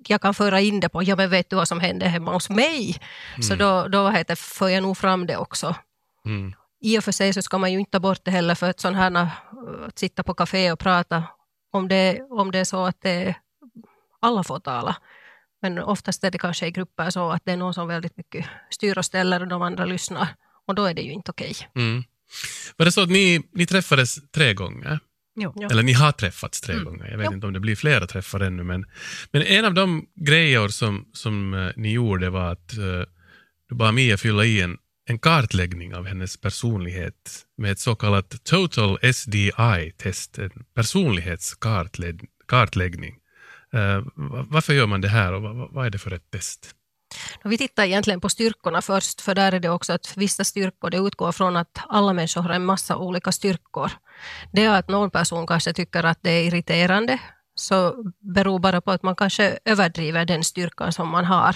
jag 0.07 0.21
kan 0.21 0.33
föra 0.33 0.59
in 0.59 0.79
det 0.79 0.89
på, 0.89 1.03
ja 1.03 1.15
men 1.15 1.29
vet 1.29 1.49
du 1.49 1.55
vad 1.55 1.67
som 1.67 1.79
hände 1.79 2.05
hemma 2.05 2.31
hos 2.31 2.49
mig? 2.49 3.01
Så 3.41 3.55
då, 3.55 3.87
då 3.87 4.09
heter, 4.09 4.35
för 4.35 4.67
jag 4.69 4.83
nog 4.83 4.97
fram 4.97 5.27
det 5.27 5.37
också. 5.37 5.75
Mm. 6.25 6.53
I 6.81 6.99
och 6.99 7.03
för 7.03 7.11
sig 7.11 7.33
så 7.33 7.41
ska 7.41 7.57
man 7.57 7.71
ju 7.73 7.79
inte 7.79 7.91
ta 7.91 7.99
bort 7.99 8.19
det 8.23 8.31
heller 8.31 8.55
för 8.55 8.69
att 8.69 8.79
sån 8.79 8.95
här, 8.95 9.27
att 9.87 9.99
sitta 9.99 10.23
på 10.23 10.33
café 10.33 10.71
och 10.71 10.79
prata 10.79 11.23
om 11.71 11.87
det, 11.87 12.21
om 12.29 12.51
det 12.51 12.59
är 12.59 12.63
så 12.65 12.85
att 12.85 13.01
det, 13.01 13.35
alla 14.21 14.43
får 14.43 14.59
tala. 14.59 14.95
Men 15.61 15.79
oftast 15.79 16.23
är 16.23 16.31
det 16.31 16.37
kanske 16.37 16.67
i 16.67 16.71
grupper 16.71 17.09
så 17.09 17.29
att 17.31 17.45
det 17.45 17.51
är 17.51 17.57
någon 17.57 17.73
som 17.73 17.87
väldigt 17.87 18.17
mycket 18.17 18.45
styr 18.69 18.97
och 18.97 19.05
ställer 19.05 19.41
och 19.41 19.47
de 19.47 19.61
andra 19.61 19.85
lyssnar. 19.85 20.27
Och 20.67 20.75
då 20.75 20.85
är 20.85 20.93
det 20.93 21.01
ju 21.01 21.11
inte 21.11 21.31
okej. 21.31 21.53
Mm. 21.75 22.03
Var 22.77 22.85
det 22.85 22.91
så 22.91 23.01
att 23.03 23.09
ni, 23.09 23.49
ni 23.53 23.65
träffades 23.65 24.31
tre 24.31 24.53
gånger? 24.53 24.99
Jo. 25.35 25.53
Eller 25.71 25.83
ni 25.83 25.93
har 25.93 26.11
träffats 26.11 26.61
tre 26.61 26.73
Mm. 26.73 26.85
gånger. 26.85 27.05
Jag 27.11 27.17
vet 27.17 27.25
Ja. 27.25 27.33
inte 27.33 27.47
om 27.47 27.53
det 27.53 27.59
blir 27.59 27.75
flera 27.75 28.07
träffar 28.07 28.39
ännu. 28.39 28.63
Men, 28.63 28.85
men 29.31 29.41
en 29.41 29.65
av 29.65 29.73
de 29.73 30.05
grejer 30.15 30.67
som, 30.67 31.09
som 31.13 31.53
eh, 31.53 31.71
ni 31.75 31.91
gjorde 31.93 32.29
var 32.29 32.51
att 32.51 32.77
eh, 32.77 33.03
du 33.69 33.75
bad 33.75 33.93
Mia 33.93 34.17
fylla 34.17 34.45
i 34.45 34.61
en, 34.61 34.77
en 35.09 35.19
kartläggning 35.19 35.95
av 35.95 36.05
hennes 36.05 36.37
personlighet 36.37 37.45
med 37.57 37.71
ett 37.71 37.79
så 37.79 37.95
kallat 37.95 38.43
Total 38.43 38.99
SDI-test, 39.13 40.37
en 40.37 40.65
personlighetskartläggning. 40.73 43.15
Eh, 43.73 44.01
varför 44.49 44.73
gör 44.73 44.87
man 44.87 45.01
det 45.01 45.07
här 45.07 45.33
och 45.33 45.69
vad, 45.73 45.85
är 45.85 45.89
det 45.89 45.97
för 45.97 46.13
ett 46.13 46.31
test? 46.31 46.75
Vi 47.43 47.57
tittar 47.57 47.83
egentligen 47.83 48.21
på 48.21 48.29
styrkorna 48.29 48.81
först, 48.81 49.21
för 49.21 49.35
där 49.35 49.51
är 49.51 49.59
det 49.59 49.69
också 49.69 49.93
att 49.93 50.17
vissa 50.17 50.43
styrkor, 50.43 50.89
det 50.89 50.97
utgår 50.97 51.31
från 51.31 51.55
att 51.55 51.79
alla 51.89 52.13
människor 52.13 52.41
har 52.41 52.49
en 52.49 52.65
massa 52.65 52.97
olika 52.97 53.31
styrkor. 53.31 53.91
Det 54.51 54.63
är 54.63 54.79
att 54.79 54.87
någon 54.87 55.11
person 55.11 55.47
kanske 55.47 55.73
tycker 55.73 56.03
att 56.03 56.19
det 56.21 56.31
är 56.31 56.43
irriterande, 56.43 57.19
så 57.55 58.03
beror 58.19 58.59
bara 58.59 58.81
på 58.81 58.91
att 58.91 59.03
man 59.03 59.15
kanske 59.15 59.59
överdriver 59.65 60.25
den 60.25 60.43
styrkan 60.43 60.93
som 60.93 61.09
man 61.09 61.25
har. 61.25 61.55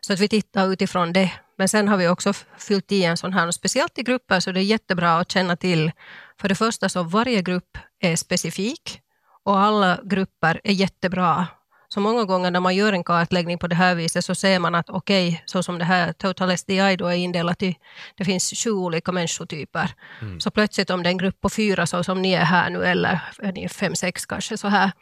Så 0.00 0.12
att 0.12 0.20
vi 0.20 0.28
tittar 0.28 0.72
utifrån 0.72 1.12
det. 1.12 1.32
Men 1.58 1.68
sen 1.68 1.88
har 1.88 1.96
vi 1.96 2.08
också 2.08 2.32
fyllt 2.58 2.92
i 2.92 3.04
en 3.04 3.16
sån 3.16 3.32
här, 3.32 3.46
och 3.46 3.54
speciellt 3.54 3.98
i 3.98 4.02
grupper 4.02 4.40
så 4.40 4.52
det 4.52 4.60
är 4.60 4.64
jättebra 4.64 5.18
att 5.18 5.32
känna 5.32 5.56
till. 5.56 5.92
För 6.40 6.48
det 6.48 6.54
första 6.54 6.88
så 6.88 7.02
varje 7.02 7.42
grupp 7.42 7.78
är 8.00 8.16
specifik 8.16 9.00
och 9.44 9.58
alla 9.58 10.00
grupper 10.04 10.60
är 10.64 10.72
jättebra. 10.72 11.46
Så 11.88 12.00
många 12.00 12.24
gånger 12.24 12.50
när 12.50 12.60
man 12.60 12.74
gör 12.74 12.92
en 12.92 13.04
kartläggning 13.04 13.58
på 13.58 13.66
det 13.66 13.74
här 13.74 13.94
viset 13.94 14.24
så 14.24 14.34
ser 14.34 14.58
man 14.58 14.74
att 14.74 14.90
okej, 14.90 15.28
okay, 15.28 15.40
så 15.46 15.62
som 15.62 15.78
det 15.78 15.84
här 15.84 16.12
Total 16.12 16.58
SDI 16.58 16.96
då 16.96 17.06
är 17.06 17.14
indelat 17.14 17.62
i, 17.62 17.76
det 18.16 18.24
finns 18.24 18.52
sju 18.64 18.70
olika 18.70 19.12
människotyper. 19.12 19.90
Mm. 20.20 20.40
Så 20.40 20.50
plötsligt 20.50 20.90
om 20.90 21.02
det 21.02 21.08
är 21.08 21.10
en 21.10 21.18
grupp 21.18 21.40
på 21.40 21.50
fyra 21.50 21.86
så 21.86 22.04
som 22.04 22.22
ni 22.22 22.32
är 22.32 22.44
här 22.44 22.70
nu 22.70 22.84
eller 22.84 23.20
är 23.38 23.52
ni 23.52 23.68
fem, 23.68 23.94
sex 23.94 24.26
kanske 24.26 24.56
så 24.56 24.68
här, 24.68 24.92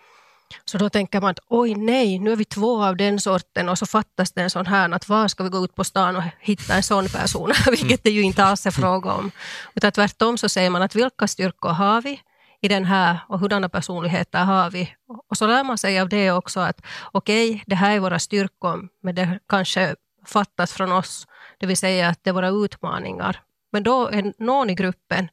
så 0.65 0.79
då 0.79 0.91
tänker 0.91 1.21
man 1.21 1.31
att 1.31 1.41
oj 1.49 1.75
nej, 1.75 2.19
nu 2.19 2.33
är 2.33 2.37
vi 2.37 2.45
två 2.45 2.85
av 2.85 2.97
den 2.97 3.21
sorten 3.21 3.69
och 3.69 3.79
så 3.79 3.87
fattas 3.87 4.33
det 4.33 4.43
en 4.43 4.51
sån 4.51 4.67
här 4.67 4.91
att 4.91 5.09
var 5.09 5.29
ska 5.29 5.45
vi 5.45 5.51
gå 5.51 5.65
ut 5.65 5.75
på 5.75 5.85
stan 5.85 6.17
och 6.17 6.23
hitta 6.41 6.75
en 6.75 6.83
sån 6.83 7.09
person, 7.09 7.53
vilket 7.71 8.05
det 8.05 8.11
ju 8.11 8.23
inte 8.23 8.45
alls 8.45 8.67
är 8.67 8.71
fråga 8.71 9.13
om. 9.13 9.31
Utan 9.75 9.93
tvärtom 9.93 10.39
så 10.39 10.49
säger 10.49 10.71
man 10.71 10.83
att 10.83 10.95
vilka 10.95 11.29
styrkor 11.29 11.69
har 11.69 12.03
vi 12.03 12.21
i 12.61 12.69
den 12.69 12.85
här 12.85 13.19
och 13.29 13.41
hurdana 13.41 13.69
personligheter 13.69 14.45
har 14.45 14.71
vi? 14.71 14.95
Och 15.31 15.37
så 15.37 15.47
lär 15.47 15.65
man 15.65 15.79
sig 15.79 16.01
av 16.01 16.09
det 16.09 16.31
också 16.31 16.61
att 16.61 16.81
okej, 17.13 17.51
okay, 17.51 17.65
det 17.67 17.75
här 17.75 17.97
är 17.97 18.01
våra 18.01 18.19
styrkor, 18.19 18.89
men 19.03 19.15
det 19.15 19.39
kanske 19.49 19.95
fattas 20.27 20.73
från 20.73 20.93
oss, 20.93 21.27
det 21.59 21.67
vill 21.67 21.77
säga 21.77 22.09
att 22.09 22.19
det 22.25 22.31
är 22.31 22.35
våra 22.35 22.49
utmaningar. 22.49 23.41
Men 23.73 23.83
då 23.83 24.09
är 24.09 24.33
någon 24.39 24.71
i 24.71 24.75
gruppen 24.75 25.29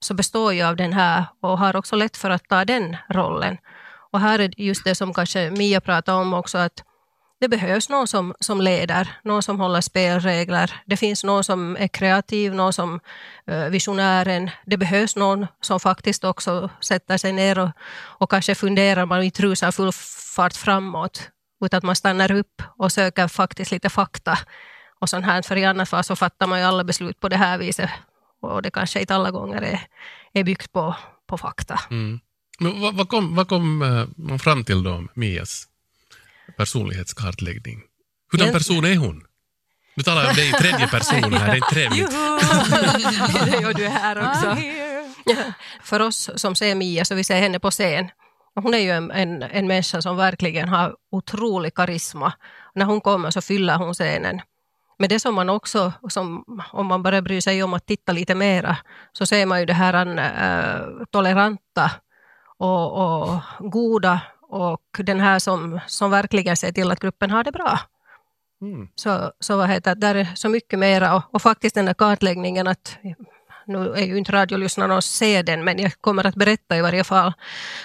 så 0.00 0.14
består 0.14 0.52
ju 0.52 0.62
av 0.62 0.76
den 0.76 0.92
här 0.92 1.24
och 1.40 1.58
har 1.58 1.76
också 1.76 1.96
lätt 1.96 2.16
för 2.16 2.30
att 2.30 2.48
ta 2.48 2.64
den 2.64 2.96
rollen. 3.08 3.58
Och 4.16 4.20
här 4.22 4.38
är 4.38 4.60
just 4.60 4.84
det 4.84 4.94
som 4.94 5.14
kanske 5.14 5.50
Mia 5.50 5.80
pratade 5.80 6.18
om 6.18 6.34
också, 6.34 6.58
att 6.58 6.84
det 7.40 7.48
behövs 7.48 7.88
någon 7.88 8.06
som, 8.06 8.34
som 8.40 8.60
leder, 8.60 9.08
någon 9.24 9.42
som 9.42 9.60
håller 9.60 9.80
spelregler. 9.80 10.80
Det 10.86 10.96
finns 10.96 11.24
någon 11.24 11.44
som 11.44 11.76
är 11.76 11.88
kreativ, 11.88 12.54
någon 12.54 12.72
som 12.72 13.00
uh, 13.50 13.68
visionären. 13.68 14.50
Det 14.66 14.76
behövs 14.76 15.16
någon 15.16 15.46
som 15.60 15.80
faktiskt 15.80 16.24
också 16.24 16.70
sätter 16.80 17.18
sig 17.18 17.32
ner 17.32 17.58
och, 17.58 17.70
och 18.20 18.30
kanske 18.30 18.54
funderar, 18.54 19.06
man 19.06 19.22
inte 19.22 19.42
rusar 19.42 19.70
full 19.72 19.92
fart 20.36 20.56
framåt, 20.56 21.30
utan 21.64 21.78
att 21.78 21.84
man 21.84 21.96
stannar 21.96 22.32
upp 22.32 22.62
och 22.78 22.92
söker 22.92 23.28
faktiskt 23.28 23.70
lite 23.70 23.90
fakta 23.90 24.38
och 25.00 25.08
sånt 25.08 25.26
här. 25.26 25.42
För 25.42 25.56
i 25.56 25.64
annat 25.64 25.88
fall 25.88 26.04
så 26.04 26.16
fattar 26.16 26.46
man 26.46 26.58
ju 26.58 26.64
alla 26.64 26.84
beslut 26.84 27.20
på 27.20 27.28
det 27.28 27.36
här 27.36 27.58
viset 27.58 27.90
och 28.42 28.62
det 28.62 28.70
kanske 28.70 29.00
inte 29.00 29.14
alla 29.14 29.30
gånger 29.30 29.62
är, 29.62 29.80
är 30.32 30.44
byggt 30.44 30.72
på, 30.72 30.94
på 31.26 31.38
fakta. 31.38 31.80
Mm. 31.90 32.20
Men 32.58 32.80
vad, 32.80 32.94
vad, 32.94 33.08
kom, 33.08 33.34
vad 33.34 33.48
kom 33.48 33.82
eh, 33.82 34.04
man 34.16 34.38
fram 34.38 34.64
till 34.64 34.82
då, 34.82 35.04
Mias 35.14 35.68
personlighetskartläggning? 36.56 37.82
Hurdan 38.32 38.52
person 38.52 38.84
är 38.84 38.96
hon? 38.96 39.26
Nu 39.96 40.02
talar 40.02 40.22
jag 40.22 40.30
om 40.30 40.36
dig 40.36 40.48
i 40.48 40.52
tredje 40.52 40.88
person 40.88 41.32
här, 41.32 41.50
det 41.50 41.56
är 41.56 41.70
trevligt. 41.70 42.12
gör 43.62 43.74
du 43.74 43.86
här 43.88 44.28
också. 44.28 44.56
För 45.82 46.00
oss 46.00 46.30
som 46.36 46.54
ser 46.54 46.74
Mia, 46.74 47.04
så 47.04 47.14
vi 47.14 47.24
ser 47.24 47.40
henne 47.40 47.58
på 47.58 47.70
scen. 47.70 48.08
Hon 48.54 48.74
är 48.74 48.78
ju 48.78 48.90
en, 48.90 49.10
en, 49.10 49.42
en 49.42 49.66
människa 49.66 50.02
som 50.02 50.16
verkligen 50.16 50.68
har 50.68 50.96
otrolig 51.10 51.74
karisma. 51.74 52.32
När 52.74 52.84
hon 52.84 53.00
kommer 53.00 53.30
så 53.30 53.40
fyller 53.40 53.76
hon 53.76 53.94
scenen. 53.94 54.40
Men 54.98 55.08
det 55.08 55.20
som 55.20 55.34
man 55.34 55.48
också, 55.48 55.92
som, 56.08 56.44
om 56.72 56.86
man 56.86 57.02
bara 57.02 57.22
bryr 57.22 57.40
sig 57.40 57.62
om 57.62 57.74
att 57.74 57.86
titta 57.86 58.12
lite 58.12 58.34
mera, 58.34 58.76
så 59.12 59.26
ser 59.26 59.46
man 59.46 59.60
ju 59.60 59.66
det 59.66 59.72
här 59.72 59.94
äh, 60.18 61.04
toleranta 61.10 61.90
och, 62.58 62.92
och 62.92 63.40
goda 63.58 64.20
och 64.48 64.80
den 64.98 65.20
här 65.20 65.38
som, 65.38 65.80
som 65.86 66.10
verkligen 66.10 66.56
ser 66.56 66.72
till 66.72 66.90
att 66.90 67.00
gruppen 67.00 67.30
har 67.30 67.44
det 67.44 67.52
bra. 67.52 67.78
Mm. 68.62 68.88
Så, 68.94 69.32
så 69.40 69.56
vad 69.56 69.68
heter 69.68 69.94
det, 69.94 70.06
är 70.06 70.28
så 70.34 70.48
mycket 70.48 70.78
mera 70.78 71.16
och, 71.16 71.22
och, 71.32 71.42
faktiskt 71.42 71.74
den 71.74 71.84
där 71.84 71.94
kartläggningen 71.94 72.66
att 72.66 72.98
nu 73.66 73.92
är 73.92 74.04
ju 74.06 74.18
inte 74.18 74.32
radiolyssnarna 74.32 74.96
och 74.96 75.04
ser 75.04 75.42
den, 75.42 75.64
men 75.64 75.78
jag 75.78 75.92
kommer 76.00 76.26
att 76.26 76.34
berätta 76.34 76.76
i 76.76 76.80
varje 76.80 77.04
fall. 77.04 77.32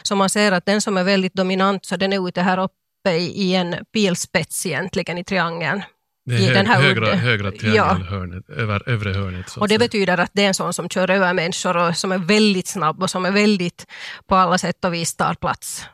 Så 0.03 0.15
man 0.15 0.29
ser 0.29 0.51
att 0.51 0.65
den 0.65 0.81
som 0.81 0.97
är 0.97 1.03
väldigt 1.03 1.33
dominant, 1.33 1.85
så 1.85 1.97
den 1.97 2.13
är 2.13 2.27
ute 2.27 2.41
här 2.41 2.57
uppe 2.57 3.11
i, 3.11 3.25
i 3.25 3.55
en 3.55 3.85
pilspets 3.93 4.65
egentligen 4.65 5.17
i 5.17 5.23
triangeln. 5.23 5.83
Det 6.25 6.47
är 6.47 6.53
den 6.53 6.65
här 6.65 6.81
högra, 6.81 7.15
högra 7.15 7.51
triangelhörnet, 7.51 8.45
ja. 8.47 8.55
över 8.55 8.89
övre 8.89 9.13
hörnet. 9.13 9.57
och 9.57 9.67
det 9.67 9.79
betyder 9.79 10.17
att 10.17 10.31
det 10.33 10.43
är 10.43 10.47
en 10.47 10.53
sån 10.53 10.73
som 10.73 10.89
kör 10.89 11.09
över 11.09 11.33
människor 11.33 11.77
och 11.77 11.97
som 11.97 12.11
är 12.11 12.17
väldigt 12.17 12.67
snabb 12.67 13.03
och 13.03 13.09
som 13.09 13.25
är 13.25 13.31
väldigt 13.31 13.85
på 14.27 14.35
alla 14.35 14.57
sätt 14.57 14.85
och 14.85 14.93
vis 14.93 15.15
tar 15.15 15.33
plats. 15.33 15.85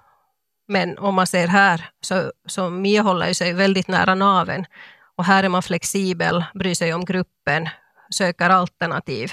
Men 0.67 0.97
om 0.97 1.15
man 1.15 1.27
ser 1.27 1.47
här 1.47 1.89
så, 2.01 2.31
så 2.47 2.69
Mia 2.69 3.01
håller 3.01 3.33
sig 3.33 3.53
väldigt 3.53 3.87
nära 3.87 4.15
naven 4.15 4.65
och 5.17 5.25
här 5.25 5.43
är 5.43 5.49
man 5.49 5.63
flexibel, 5.63 6.43
bryr 6.53 6.75
sig 6.75 6.93
om 6.93 7.05
gruppen, 7.05 7.69
söker 8.09 8.49
alternativ. 8.49 9.31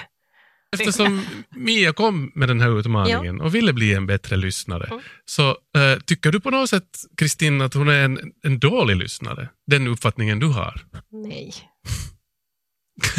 Eftersom 0.75 1.27
Mia 1.51 1.93
kom 1.93 2.33
med 2.35 2.49
den 2.49 2.61
här 2.61 2.79
utmaningen 2.79 3.41
och 3.41 3.55
ville 3.55 3.73
bli 3.73 3.95
en 3.95 4.07
bättre 4.07 4.37
lyssnare, 4.37 4.87
mm. 4.87 5.01
så 5.25 5.49
äh, 5.51 5.99
tycker 6.07 6.33
du 6.33 6.41
på 6.41 6.51
något 6.51 6.71
sätt, 6.71 6.99
Kristin, 7.17 7.61
att 7.61 7.75
hon 7.75 7.89
är 7.89 8.05
en, 8.05 8.19
en 8.43 8.59
dålig 8.59 8.97
lyssnare? 8.97 9.49
Den 9.67 9.87
uppfattningen 9.87 10.39
du 10.39 10.47
har? 10.47 10.81
Nej. 11.11 11.55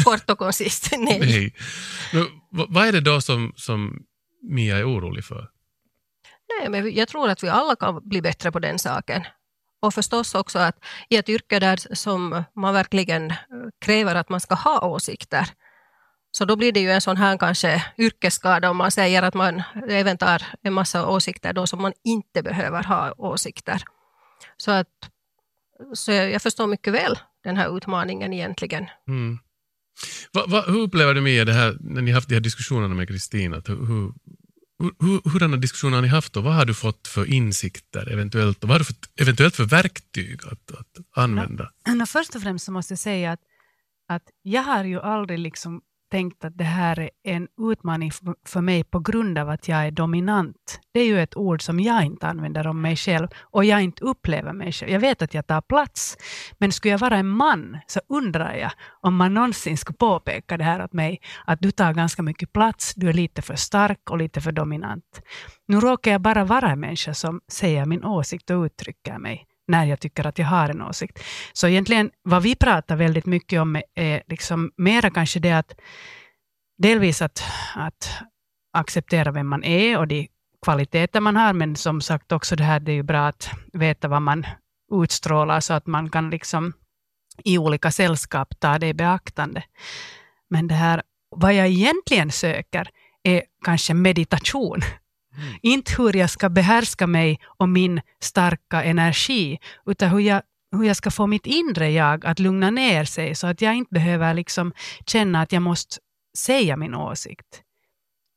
Kort 0.04 0.30
och 0.30 0.38
koncist, 0.38 0.88
nej. 0.98 1.18
nej. 1.20 1.54
Men, 2.12 2.26
vad 2.50 2.86
är 2.86 2.92
det 2.92 3.00
då 3.00 3.20
som, 3.20 3.52
som 3.56 4.02
Mia 4.42 4.78
är 4.78 4.90
orolig 4.90 5.24
för? 5.24 5.48
Nej, 6.58 6.70
men 6.70 6.94
jag 6.94 7.08
tror 7.08 7.28
att 7.28 7.42
vi 7.42 7.48
alla 7.48 7.76
kan 7.76 8.08
bli 8.08 8.22
bättre 8.22 8.52
på 8.52 8.58
den 8.58 8.78
saken. 8.78 9.22
Och 9.80 9.94
förstås 9.94 10.34
också 10.34 10.58
att 10.58 10.76
i 11.08 11.16
ett 11.16 11.28
yrke 11.28 11.58
där 11.58 11.94
som 11.94 12.44
man 12.56 12.74
verkligen 12.74 13.32
kräver 13.80 14.14
att 14.14 14.28
man 14.28 14.40
ska 14.40 14.54
ha 14.54 14.80
åsikter, 14.80 15.48
så 16.36 16.44
då 16.44 16.56
blir 16.56 16.72
det 16.72 16.80
ju 16.80 16.90
en 16.90 17.00
sån 17.00 17.16
här 17.16 17.38
kanske 17.38 17.84
yrkesskada 17.98 18.70
om 18.70 18.76
man 18.76 18.90
säger 18.90 19.22
att 19.22 19.34
man 19.34 19.62
även 19.88 20.18
tar 20.18 20.42
en 20.62 20.72
massa 20.72 21.08
åsikter 21.08 21.52
då 21.52 21.66
som 21.66 21.82
man 21.82 21.92
inte 22.04 22.42
behöver 22.42 22.82
ha 22.82 23.14
åsikter. 23.18 23.82
Så, 24.56 24.70
att, 24.70 24.88
så 25.94 26.12
jag 26.12 26.42
förstår 26.42 26.66
mycket 26.66 26.92
väl 26.92 27.18
den 27.44 27.56
här 27.56 27.76
utmaningen 27.76 28.32
egentligen. 28.32 28.86
Mm. 29.08 29.38
Va, 30.32 30.44
va, 30.46 30.64
hur 30.66 30.80
upplever 30.80 31.14
du 31.14 31.20
med 31.20 31.46
det 31.46 31.52
här, 31.52 31.76
när 31.80 32.02
ni 32.02 32.12
haft 32.12 32.28
de 32.28 32.34
här 32.34 32.40
diskussionerna 32.40 32.94
med 32.94 33.08
Kristina? 33.08 33.62
Hur, 33.66 34.12
hur, 35.00 35.30
hurdana 35.30 35.56
diskussioner 35.56 35.94
har 35.94 36.02
ni 36.02 36.08
haft 36.08 36.36
och 36.36 36.44
vad 36.44 36.54
har 36.54 36.64
du 36.64 36.74
fått 36.74 37.08
för 37.08 37.32
insikter 37.32 38.12
eventuellt 38.12 38.62
och 38.62 38.68
vad 38.68 38.74
har 38.74 38.78
du 38.78 38.84
fått 38.84 39.20
eventuellt 39.20 39.56
för 39.56 39.64
verktyg 39.64 40.40
att, 40.44 40.70
att 40.80 41.22
använda? 41.22 41.70
Ja, 41.84 42.06
först 42.06 42.34
och 42.34 42.42
främst 42.42 42.64
så 42.64 42.72
måste 42.72 42.92
jag 42.92 42.98
säga 42.98 43.32
att, 43.32 43.40
att 44.08 44.24
jag 44.42 44.62
har 44.62 44.84
ju 44.84 45.00
aldrig 45.00 45.38
liksom 45.38 45.82
tänkt 46.10 46.44
att 46.44 46.58
det 46.58 46.64
här 46.64 47.00
är 47.00 47.10
en 47.22 47.48
utmaning 47.72 48.10
för 48.46 48.60
mig 48.60 48.84
på 48.84 48.98
grund 48.98 49.38
av 49.38 49.48
att 49.50 49.68
jag 49.68 49.86
är 49.86 49.90
dominant. 49.90 50.80
Det 50.92 51.00
är 51.00 51.06
ju 51.06 51.20
ett 51.20 51.36
ord 51.36 51.62
som 51.62 51.80
jag 51.80 52.04
inte 52.04 52.26
använder 52.26 52.66
om 52.66 52.82
mig 52.82 52.96
själv 52.96 53.28
och 53.40 53.64
jag 53.64 53.82
inte 53.82 54.04
upplever 54.04 54.52
mig 54.52 54.72
själv. 54.72 54.92
Jag 54.92 55.00
vet 55.00 55.22
att 55.22 55.34
jag 55.34 55.46
tar 55.46 55.60
plats, 55.60 56.16
men 56.58 56.72
skulle 56.72 56.92
jag 56.92 56.98
vara 56.98 57.16
en 57.16 57.28
man 57.28 57.78
så 57.86 58.00
undrar 58.08 58.54
jag 58.54 58.70
om 59.00 59.16
man 59.16 59.34
någonsin 59.34 59.76
skulle 59.76 59.96
påpeka 59.96 60.56
det 60.56 60.64
här 60.64 60.84
åt 60.84 60.92
mig, 60.92 61.20
att 61.44 61.60
du 61.60 61.70
tar 61.70 61.94
ganska 61.94 62.22
mycket 62.22 62.52
plats, 62.52 62.94
du 62.94 63.08
är 63.08 63.12
lite 63.12 63.42
för 63.42 63.56
stark 63.56 64.10
och 64.10 64.18
lite 64.18 64.40
för 64.40 64.52
dominant. 64.52 65.22
Nu 65.68 65.80
råkar 65.80 66.10
jag 66.10 66.20
bara 66.20 66.44
vara 66.44 66.70
en 66.70 66.80
människa 66.80 67.14
som 67.14 67.40
säger 67.48 67.84
min 67.84 68.04
åsikt 68.04 68.50
och 68.50 68.62
uttrycker 68.62 69.18
mig 69.18 69.46
när 69.68 69.84
jag 69.84 70.00
tycker 70.00 70.26
att 70.26 70.38
jag 70.38 70.46
har 70.46 70.68
en 70.68 70.82
åsikt. 70.82 71.18
Så 71.52 71.68
egentligen 71.68 72.10
vad 72.22 72.42
vi 72.42 72.54
pratar 72.54 72.96
väldigt 72.96 73.26
mycket 73.26 73.60
om 73.60 73.82
är 73.94 74.22
liksom 74.26 74.72
mera 74.76 75.10
kanske 75.10 75.40
det 75.40 75.52
att 75.52 75.74
delvis 76.78 77.22
att, 77.22 77.42
att 77.74 78.10
acceptera 78.72 79.32
vem 79.32 79.48
man 79.48 79.64
är 79.64 79.98
och 79.98 80.08
de 80.08 80.28
kvaliteter 80.62 81.20
man 81.20 81.36
har, 81.36 81.52
men 81.52 81.76
som 81.76 82.00
sagt 82.00 82.32
också 82.32 82.56
det 82.56 82.64
här, 82.64 82.80
det 82.80 82.92
är 82.92 82.96
ju 82.96 83.02
bra 83.02 83.26
att 83.26 83.50
veta 83.72 84.08
vad 84.08 84.22
man 84.22 84.46
utstrålar 85.02 85.60
så 85.60 85.74
att 85.74 85.86
man 85.86 86.10
kan 86.10 86.30
liksom 86.30 86.72
i 87.44 87.58
olika 87.58 87.90
sällskap 87.90 88.60
ta 88.60 88.78
det 88.78 88.86
i 88.86 88.94
beaktande. 88.94 89.62
Men 90.50 90.68
det 90.68 90.74
här, 90.74 91.02
vad 91.30 91.54
jag 91.54 91.66
egentligen 91.66 92.30
söker 92.30 92.88
är 93.22 93.42
kanske 93.64 93.94
meditation. 93.94 94.80
Inte 95.62 95.92
hur 95.98 96.16
jag 96.16 96.30
ska 96.30 96.48
behärska 96.48 97.06
mig 97.06 97.40
och 97.46 97.68
min 97.68 98.00
starka 98.20 98.84
energi, 98.84 99.58
utan 99.86 100.10
hur 100.10 100.20
jag, 100.20 100.42
hur 100.76 100.84
jag 100.84 100.96
ska 100.96 101.10
få 101.10 101.26
mitt 101.26 101.46
inre 101.46 101.90
jag 101.90 102.26
att 102.26 102.38
lugna 102.38 102.70
ner 102.70 103.04
sig 103.04 103.34
så 103.34 103.46
att 103.46 103.60
jag 103.60 103.74
inte 103.74 103.94
behöver 103.94 104.34
liksom 104.34 104.72
känna 105.06 105.40
att 105.40 105.52
jag 105.52 105.62
måste 105.62 105.96
säga 106.38 106.76
min 106.76 106.94
åsikt. 106.94 107.62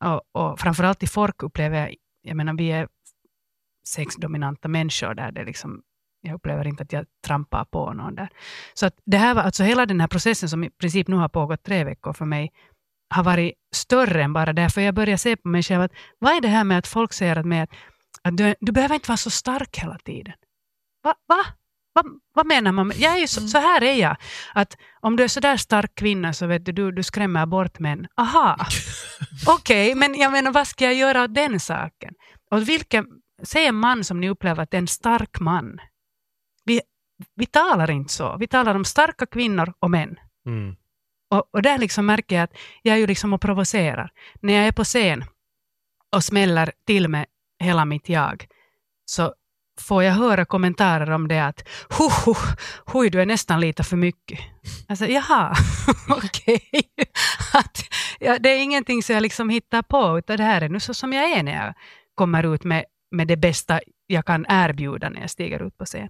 Och, 0.03 0.21
och 0.31 0.59
framförallt 0.59 1.03
i 1.03 1.07
folk 1.07 1.43
upplever 1.43 1.79
jag, 1.79 1.95
jag 2.21 2.37
menar 2.37 2.53
vi 2.53 2.71
är 2.71 2.87
sexdominanta 3.87 4.67
människor 4.67 5.13
där 5.13 5.31
det 5.31 5.45
liksom 5.45 5.81
jag 6.21 6.35
upplever 6.35 6.67
inte 6.67 6.83
att 6.83 6.93
jag 6.93 7.05
trampar 7.25 7.65
på 7.65 7.93
någon 7.93 8.15
där. 8.15 8.29
Så 8.73 8.85
att 8.85 8.93
det 9.05 9.17
här 9.17 9.33
var 9.33 9.41
alltså 9.41 9.63
hela 9.63 9.85
den 9.85 9.99
här 9.99 10.07
processen 10.07 10.49
som 10.49 10.63
i 10.63 10.69
princip 10.69 11.07
nu 11.07 11.15
har 11.15 11.29
pågått 11.29 11.63
tre 11.63 11.83
veckor 11.83 12.13
för 12.13 12.25
mig, 12.25 12.51
har 13.09 13.23
varit 13.23 13.53
större 13.75 14.23
än 14.23 14.33
bara 14.33 14.53
det. 14.53 14.69
För 14.69 14.81
jag 14.81 14.95
börjar 14.95 15.17
se 15.17 15.35
på 15.35 15.47
mig 15.47 15.63
själv 15.63 15.81
att 15.81 15.91
vad 16.19 16.33
är 16.33 16.41
det 16.41 16.47
här 16.47 16.63
med 16.63 16.77
att 16.77 16.87
folk 16.87 17.13
säger 17.13 17.35
att, 17.35 17.45
mig 17.45 17.59
att 17.59 17.69
att 18.21 18.37
du, 18.37 18.55
du 18.59 18.71
behöver 18.71 18.95
inte 18.95 19.07
vara 19.07 19.17
så 19.17 19.29
stark 19.29 19.77
hela 19.77 19.97
tiden. 19.97 20.33
Va? 21.03 21.15
Va? 21.27 21.45
Va? 21.95 22.03
Vad 22.33 22.45
menar 22.45 22.71
man? 22.71 22.91
Jag 22.95 23.13
är 23.13 23.17
ju 23.17 23.27
så, 23.27 23.47
så 23.47 23.57
här 23.57 23.83
är 23.83 23.93
jag. 23.93 24.15
Att 24.53 24.77
om 25.01 25.15
du 25.15 25.23
är 25.23 25.27
så 25.27 25.39
där 25.39 25.57
stark 25.57 25.95
kvinna 25.95 26.33
så 26.33 26.47
vet 26.47 26.65
du, 26.65 26.71
du, 26.71 26.91
du 26.91 27.03
skrämmer 27.03 27.45
bort 27.45 27.79
män. 27.79 28.07
Aha, 28.17 28.57
okej, 29.47 29.95
men 29.95 30.15
jag 30.15 30.31
menar 30.31 30.51
vad 30.51 30.67
ska 30.67 30.85
jag 30.85 30.93
göra 30.93 31.23
åt 31.23 31.35
den 31.35 31.59
saken? 31.59 32.13
Och 32.51 32.69
vilken, 32.69 33.07
säg 33.43 33.65
en 33.65 33.75
man 33.75 34.03
som 34.03 34.19
ni 34.19 34.29
upplever 34.29 34.63
att 34.63 34.71
det 34.71 34.77
är 34.77 34.81
en 34.81 34.87
stark 34.87 35.39
man. 35.39 35.79
Vi, 36.65 36.81
vi 37.35 37.45
talar 37.45 37.91
inte 37.91 38.13
så. 38.13 38.37
Vi 38.39 38.47
talar 38.47 38.75
om 38.75 38.85
starka 38.85 39.25
kvinnor 39.25 39.73
och 39.79 39.91
män. 39.91 40.15
Mm. 40.45 40.75
Och, 41.29 41.49
och 41.53 41.61
där 41.61 41.77
liksom 41.77 42.05
märker 42.05 42.35
jag 42.35 42.43
att 42.43 42.57
jag 42.81 42.95
är 42.95 42.99
ju 42.99 43.07
liksom 43.07 43.33
och 43.33 43.41
provocerar. 43.41 44.11
När 44.41 44.53
jag 44.53 44.67
är 44.67 44.71
på 44.71 44.83
scen 44.83 45.25
och 46.15 46.23
smäller 46.23 46.71
till 46.85 47.07
med 47.07 47.25
hela 47.59 47.85
mitt 47.85 48.09
jag, 48.09 48.47
så 49.05 49.33
får 49.79 50.03
jag 50.03 50.13
höra 50.13 50.45
kommentarer 50.45 51.11
om 51.11 51.27
det 51.27 51.45
att 51.45 51.67
hu, 51.89 52.09
hu, 52.25 52.33
hui, 52.85 53.09
du 53.09 53.21
är 53.21 53.25
nästan 53.25 53.59
lite 53.59 53.83
för 53.83 53.97
mycket. 53.97 54.39
Alltså, 54.87 55.05
jaha, 55.05 55.55
okej. 56.09 56.69
Att, 57.53 57.83
ja, 58.19 58.39
det 58.39 58.49
är 58.49 58.63
ingenting 58.63 59.03
som 59.03 59.13
jag 59.13 59.21
liksom 59.21 59.49
hittar 59.49 59.81
på, 59.81 60.17
utan 60.19 60.37
det 60.37 60.43
här 60.43 60.61
är 60.61 60.69
nu 60.69 60.79
så 60.79 60.93
som 60.93 61.13
jag 61.13 61.31
är 61.31 61.43
när 61.43 61.65
jag 61.65 61.73
kommer 62.15 62.53
ut 62.53 62.63
med, 62.63 62.85
med 63.11 63.27
det 63.27 63.37
bästa 63.37 63.79
jag 64.07 64.25
kan 64.25 64.45
erbjuda 64.49 65.09
när 65.09 65.21
jag 65.21 65.29
stiger 65.29 65.67
ut 65.67 65.77
på 65.77 65.85
scen. 65.85 66.09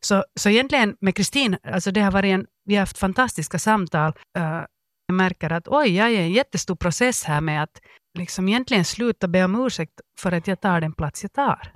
Så, 0.00 0.24
så 0.34 0.48
egentligen 0.48 0.96
med 1.00 1.16
Kristin, 1.16 1.56
alltså 1.62 1.90
det 1.90 2.00
har 2.00 2.10
varit 2.10 2.34
en, 2.34 2.46
vi 2.70 2.76
har 2.76 2.80
haft 2.80 2.98
fantastiska 2.98 3.58
samtal. 3.58 4.12
Uh, 4.38 4.64
jag 5.06 5.14
märker 5.14 5.50
att 5.52 5.68
oj, 5.68 5.96
jag 5.96 6.06
är 6.06 6.10
i 6.10 6.16
en 6.16 6.32
jättestor 6.32 6.76
process 6.76 7.24
här 7.24 7.40
med 7.40 7.62
att 7.62 7.80
liksom 8.18 8.48
egentligen 8.48 8.84
sluta 8.84 9.28
be 9.28 9.44
om 9.44 9.66
ursäkt 9.66 9.92
för 10.18 10.32
att 10.32 10.46
jag 10.46 10.60
tar 10.60 10.80
den 10.80 10.92
plats 10.92 11.22
jag 11.22 11.32
tar. 11.32 11.72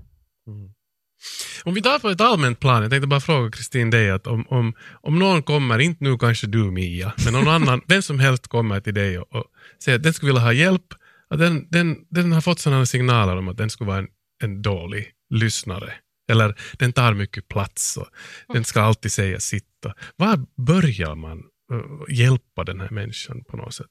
Om 1.65 1.75
vi 1.75 1.83
tar 1.83 1.99
på 1.99 2.09
ett 2.09 2.21
allmänt 2.21 2.61
plan, 2.61 2.83
jag 2.83 2.91
tänkte 2.91 3.07
bara 3.07 3.21
fråga 3.21 3.51
Kristin 3.51 3.91
dig 3.91 4.11
att 4.11 4.27
om, 4.27 4.47
om, 4.49 4.75
om 5.03 5.19
någon 5.19 5.43
kommer, 5.43 5.79
inte 5.79 6.05
nu 6.05 6.19
kanske 6.19 6.47
du 6.47 6.71
Mia, 6.71 7.13
men 7.25 7.33
någon 7.33 7.49
annan, 7.57 7.81
vem 7.89 8.03
som 8.03 8.21
helst 8.21 8.49
kommer 8.49 8.81
till 8.81 8.95
dig 8.95 9.19
och, 9.19 9.35
och 9.35 9.45
säger 9.85 9.99
att 9.99 10.03
den 10.03 10.15
skulle 10.15 10.33
vilja 10.33 10.43
ha 10.43 10.53
hjälp, 10.53 10.87
att 11.31 11.39
den, 11.39 11.67
den, 11.71 11.97
den 12.11 12.33
har 12.33 12.41
fått 12.41 12.61
sådana 12.61 12.87
signaler 12.87 13.37
om 13.37 13.49
att 13.49 13.57
den 13.57 13.71
skulle 13.71 13.89
vara 13.89 13.99
en, 13.99 14.09
en 14.43 14.63
dålig 14.63 15.11
lyssnare. 15.31 15.93
Eller 16.29 16.55
den 16.79 16.93
tar 16.93 17.15
mycket 17.15 17.49
plats 17.49 17.97
och 17.97 18.07
den 18.49 18.65
ska 18.65 18.83
alltid 18.83 19.13
säga 19.13 19.41
sitt. 19.41 19.85
Och 19.85 19.93
Var 20.17 20.47
börjar 20.57 21.15
man 21.15 21.39
uh, 21.73 22.17
hjälpa 22.17 22.65
den 22.65 22.81
här 22.81 22.91
människan 22.91 23.45
på 23.45 23.57
något 23.57 23.75
sätt? 23.75 23.91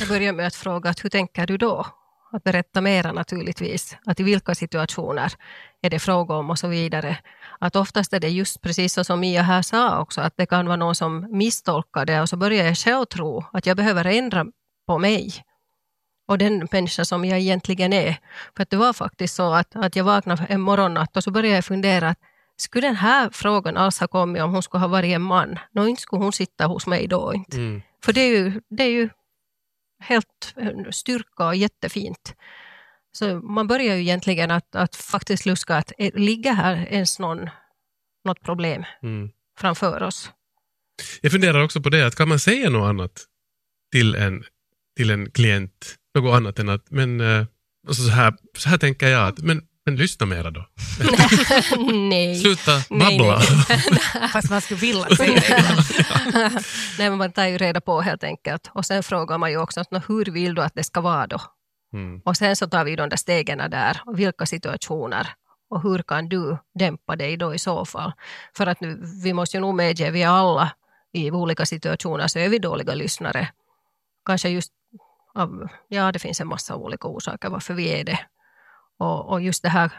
Jag 0.00 0.08
börjar 0.08 0.32
med 0.32 0.46
att 0.46 0.54
fråga 0.54 0.90
att 0.90 1.04
hur 1.04 1.10
tänker 1.10 1.46
du 1.46 1.56
då? 1.56 1.86
Att 2.32 2.44
berätta 2.44 2.80
mera 2.80 3.12
naturligtvis. 3.12 3.96
Att 4.06 4.20
i 4.20 4.22
vilka 4.22 4.54
situationer 4.54 5.32
är 5.82 5.90
det 5.90 5.98
fråga 5.98 6.34
om 6.34 6.50
och 6.50 6.58
så 6.58 6.68
vidare. 6.68 7.18
Att 7.60 7.76
oftast 7.76 8.12
är 8.12 8.20
det 8.20 8.28
just 8.28 8.60
precis 8.60 8.92
så 8.92 9.04
som 9.04 9.20
Mia 9.20 9.42
här 9.42 9.62
sa 9.62 10.00
också, 10.00 10.20
att 10.20 10.36
det 10.36 10.46
kan 10.46 10.66
vara 10.66 10.76
någon 10.76 10.94
som 10.94 11.38
misstolkar 11.38 12.06
det 12.06 12.20
och 12.20 12.28
så 12.28 12.36
börjar 12.36 12.64
jag 12.64 12.76
själv 12.76 13.04
tro 13.04 13.44
att 13.52 13.66
jag 13.66 13.76
behöver 13.76 14.04
ändra 14.04 14.46
på 14.86 14.98
mig 14.98 15.44
och 16.26 16.38
den 16.38 16.68
människa 16.72 17.04
som 17.04 17.24
jag 17.24 17.38
egentligen 17.38 17.92
är. 17.92 18.16
För 18.56 18.62
att 18.62 18.70
det 18.70 18.76
var 18.76 18.92
faktiskt 18.92 19.34
så 19.34 19.54
att, 19.54 19.76
att 19.76 19.96
jag 19.96 20.04
vaknade 20.04 20.46
en 20.48 20.60
morgonnatt 20.60 21.16
och 21.16 21.24
så 21.24 21.30
började 21.30 21.54
jag 21.54 21.64
fundera 21.64 22.08
att 22.08 22.18
skulle 22.56 22.86
den 22.86 22.96
här 22.96 23.30
frågan 23.32 23.76
alls 23.76 24.00
ha 24.00 24.06
kommit 24.06 24.42
om 24.42 24.52
hon 24.52 24.62
skulle 24.62 24.80
ha 24.80 24.88
varit 24.88 25.14
en 25.14 25.22
man? 25.22 25.58
Nå, 25.72 25.86
inte 25.86 26.02
skulle 26.02 26.22
hon 26.22 26.32
sitta 26.32 26.66
hos 26.66 26.86
mig 26.86 27.06
då 27.06 27.34
inte. 27.34 27.56
Mm. 27.56 27.82
För 28.04 28.12
det 28.12 28.20
är 28.20 28.38
ju, 28.38 28.60
det 28.70 28.82
är 28.82 28.90
ju 28.90 29.08
helt 30.00 30.54
styrka 30.90 31.46
och 31.46 31.56
jättefint. 31.56 32.34
Så 33.12 33.34
man 33.34 33.66
börjar 33.66 33.94
ju 33.94 34.00
egentligen 34.00 34.50
att, 34.50 34.74
att 34.74 34.96
faktiskt 34.96 35.46
luska 35.46 35.76
att 35.76 35.92
ligger 35.98 36.52
här 36.52 36.86
ens 36.90 37.18
någon, 37.18 37.50
något 38.24 38.42
problem 38.42 38.84
Mm. 39.02 39.30
framför 39.58 40.02
oss? 40.02 40.30
Jag 41.20 41.32
funderar 41.32 41.64
också 41.64 41.80
på 41.80 41.90
det, 41.90 42.06
att 42.06 42.14
kan 42.14 42.28
man 42.28 42.38
säga 42.38 42.70
något 42.70 42.88
annat 42.88 43.24
till 43.92 44.14
en, 44.14 44.44
till 44.96 45.10
en 45.10 45.30
klient, 45.30 45.94
något 46.14 46.36
annat 46.36 46.58
än 46.58 46.68
att, 46.68 46.90
men 46.90 47.20
eh, 47.20 47.46
alltså 47.88 48.02
så, 48.02 48.10
här, 48.10 48.34
så 48.58 48.68
här 48.68 48.78
tänker 48.78 49.08
jag, 49.08 49.28
att, 49.28 49.38
men, 49.38 49.62
men 49.86 49.96
lyssna 49.96 50.26
mera 50.26 50.50
då. 50.50 50.66
nej. 51.92 52.40
Sluta 52.40 52.72
babbla. 52.90 53.42
nej. 53.68 54.28
Fast 54.32 54.50
man 54.50 54.60
skulle 54.60 54.80
vilja 54.80 55.04
säga 55.16 55.34
det. 55.34 56.50
Nej, 56.98 57.10
men 57.10 57.18
man 57.18 57.32
tar 57.32 57.44
ju 57.46 57.58
reda 57.58 57.80
på 57.80 58.00
helt 58.00 58.24
enkelt. 58.24 58.70
Och 58.74 58.86
sen 58.86 59.02
frågar 59.02 59.38
man 59.38 59.50
ju 59.50 59.58
också 59.58 59.80
att, 59.80 59.90
"Nå, 59.90 60.00
hur 60.08 60.24
vill 60.24 60.54
du 60.54 60.62
att 60.62 60.74
det 60.74 60.84
ska 60.84 61.00
vara 61.00 61.26
då? 61.26 61.40
Mm. 61.94 62.20
Och 62.24 62.36
sen 62.36 62.56
så 62.56 62.66
tar 62.66 62.84
vi 62.84 62.96
de 62.96 63.08
där 63.08 63.16
stegen 63.16 63.58
där. 63.58 64.00
Och 64.06 64.18
vilka 64.18 64.46
situationer? 64.46 65.28
Och 65.70 65.82
hur 65.82 66.02
kan 66.02 66.28
du 66.28 66.56
dämpa 66.78 67.16
dig 67.16 67.36
då 67.36 67.54
i 67.54 67.58
så 67.58 67.84
fall? 67.84 68.12
För 68.56 68.66
att 68.66 68.80
nu, 68.80 69.02
vi 69.24 69.32
måste 69.32 69.56
ju 69.56 69.60
nog 69.60 69.74
medge, 69.74 70.10
vi 70.10 70.24
alla 70.24 70.72
i 71.12 71.30
olika 71.30 71.66
situationer 71.66 72.28
så 72.28 72.38
är 72.38 72.48
vi 72.48 72.58
dåliga 72.58 72.94
lyssnare. 72.94 73.48
Kanske 74.26 74.48
just 74.48 74.72
ja 75.88 76.12
det 76.12 76.18
finns 76.18 76.40
en 76.40 76.48
massa 76.48 76.76
olika 76.76 77.08
orsaker 77.08 77.48
varför 77.48 77.74
vi 77.74 78.00
är 78.00 78.04
det. 78.04 78.18
Och, 78.98 79.30
och 79.30 79.40
just 79.40 79.62
det 79.62 79.68
här, 79.68 79.90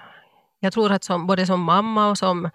jag 0.59 0.73
tror 0.73 0.91
att 0.91 1.03
som, 1.03 1.27
både 1.27 1.45
som 1.45 1.61
mamma 1.61 2.09
och 2.09 2.17
som 2.17 2.49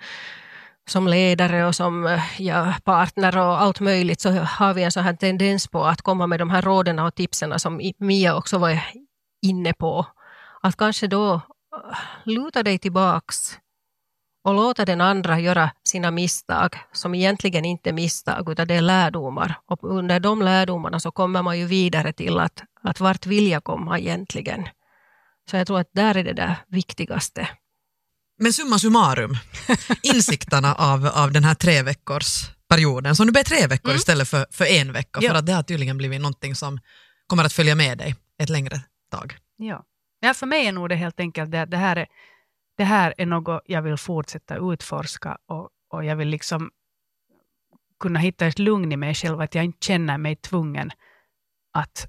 som 0.90 1.08
ledare 1.08 1.66
och 1.66 1.74
som 1.74 2.20
ja, 2.38 2.74
partner 2.84 3.38
och 3.38 3.60
allt 3.60 3.80
möjligt 3.80 4.20
så 4.20 4.30
har 4.30 4.74
vi 4.74 4.82
en 4.82 4.92
sån 4.92 5.04
här 5.04 5.16
tendens 5.16 5.68
på 5.68 5.84
att 5.84 6.02
komma 6.02 6.26
med 6.26 6.38
de 6.38 6.50
här 6.50 6.62
råden 6.62 6.98
och 6.98 7.14
tipsen 7.14 7.58
som 7.60 7.92
Mia 7.98 8.36
också 8.36 8.58
var 8.58 8.84
inne 9.42 9.72
på. 9.72 10.06
Att 10.62 10.76
kanske 10.76 11.06
då 11.06 11.34
äh, 11.34 11.40
luta 12.24 12.62
dig 12.62 12.78
tillbaks 12.78 13.58
och 14.44 14.54
låta 14.54 14.84
den 14.84 15.00
andra 15.00 15.40
göra 15.40 15.70
sina 15.84 16.10
misstag 16.10 16.76
som 16.92 17.14
egentligen 17.14 17.64
inte 17.64 17.90
är 17.90 17.94
misstag 17.94 18.50
utan 18.52 18.68
det 18.68 18.74
är 18.74 18.80
lärdomar. 18.80 19.58
Och 19.66 19.84
under 19.84 20.20
de 20.20 20.42
lärdomarna 20.42 21.00
så 21.00 21.10
kommer 21.10 21.42
man 21.42 21.58
ju 21.58 21.66
vidare 21.66 22.12
till 22.12 22.38
att, 22.38 22.62
att 22.82 23.00
vart 23.00 23.26
vill 23.26 23.48
jag 23.48 23.64
komma 23.64 23.98
egentligen. 23.98 24.68
Så 25.50 25.56
jag 25.56 25.66
tror 25.66 25.80
att 25.80 25.90
där 25.92 26.16
är 26.16 26.24
det 26.24 26.32
där 26.32 26.56
viktigaste. 26.68 27.48
Men 28.38 28.52
summa 28.52 28.78
summarum, 28.78 29.36
insikterna 30.02 30.74
av, 30.74 31.06
av 31.06 31.32
den 31.32 31.44
här 31.44 31.54
tre 31.54 31.82
veckors 31.82 32.50
perioden, 32.68 33.16
som 33.16 33.26
nu 33.26 33.32
blir 33.32 33.42
tre 33.42 33.66
veckor 33.66 33.94
istället 33.94 34.28
för, 34.28 34.46
för 34.50 34.64
en 34.64 34.92
vecka, 34.92 35.20
Ja. 35.22 35.30
för 35.30 35.38
att 35.38 35.46
det 35.46 35.52
har 35.52 35.62
tydligen 35.62 35.98
blivit 35.98 36.20
någonting 36.20 36.54
som 36.54 36.78
kommer 37.26 37.44
att 37.44 37.52
följa 37.52 37.74
med 37.74 37.98
dig 37.98 38.14
ett 38.38 38.48
längre 38.48 38.80
tag. 39.10 39.36
Ja. 39.56 39.84
ja, 40.20 40.34
för 40.34 40.46
mig 40.46 40.66
är 40.66 40.72
nog 40.72 40.88
det 40.88 40.94
helt 40.96 41.20
enkelt 41.20 41.50
det 41.50 41.62
att 41.62 41.70
det 41.70 41.76
här 41.76 41.96
är, 41.96 42.06
det 42.80 42.84
här 42.84 43.14
är 43.18 43.26
något 43.26 43.62
jag 43.66 43.82
vill 43.82 43.96
fortsätta 43.96 44.72
utforska 44.72 45.38
och, 45.46 45.68
och 45.90 46.04
jag 46.04 46.16
vill 46.16 46.28
liksom 46.28 46.70
kunna 48.00 48.18
hitta 48.18 48.46
ett 48.46 48.58
lugn 48.58 48.92
i 48.92 48.96
mig 48.96 49.14
själv, 49.14 49.40
att 49.40 49.54
jag 49.54 49.64
inte 49.64 49.86
känner 49.86 50.18
mig 50.18 50.36
tvungen 50.36 50.90
att 51.72 52.08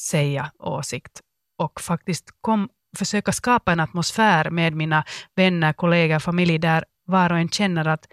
säga 0.00 0.50
åsikt 0.58 1.20
och 1.58 1.80
faktiskt 1.80 2.30
kom, 2.40 2.68
försöka 2.96 3.32
skapa 3.32 3.72
en 3.72 3.80
atmosfär 3.80 4.50
med 4.50 4.74
mina 4.74 5.04
vänner, 5.34 5.72
kollegor, 5.72 6.18
familj 6.18 6.58
där 6.58 6.84
var 7.04 7.32
och 7.32 7.38
en 7.38 7.48
känner 7.48 7.88
att, 7.88 8.08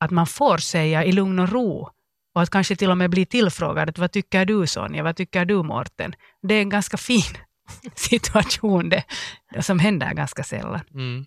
att 0.00 0.10
man 0.10 0.26
får 0.26 0.58
säga 0.58 1.04
i 1.04 1.12
lugn 1.12 1.38
och 1.38 1.48
ro 1.48 1.90
och 2.34 2.42
att 2.42 2.50
kanske 2.50 2.76
till 2.76 2.90
och 2.90 2.98
med 2.98 3.10
bli 3.10 3.26
tillfrågad 3.26 3.88
att 3.88 3.98
vad 3.98 4.12
tycker 4.12 4.44
du 4.44 4.66
Sonja, 4.66 5.02
vad 5.02 5.16
tycker 5.16 5.44
du 5.44 5.62
Mårten? 5.62 6.14
Det 6.42 6.54
är 6.54 6.60
en 6.60 6.68
ganska 6.68 6.96
fin 6.96 7.38
situation 7.94 8.88
det, 8.88 9.04
som 9.60 9.78
händer 9.78 10.14
ganska 10.14 10.44
sällan. 10.44 10.80
Mm. 10.94 11.26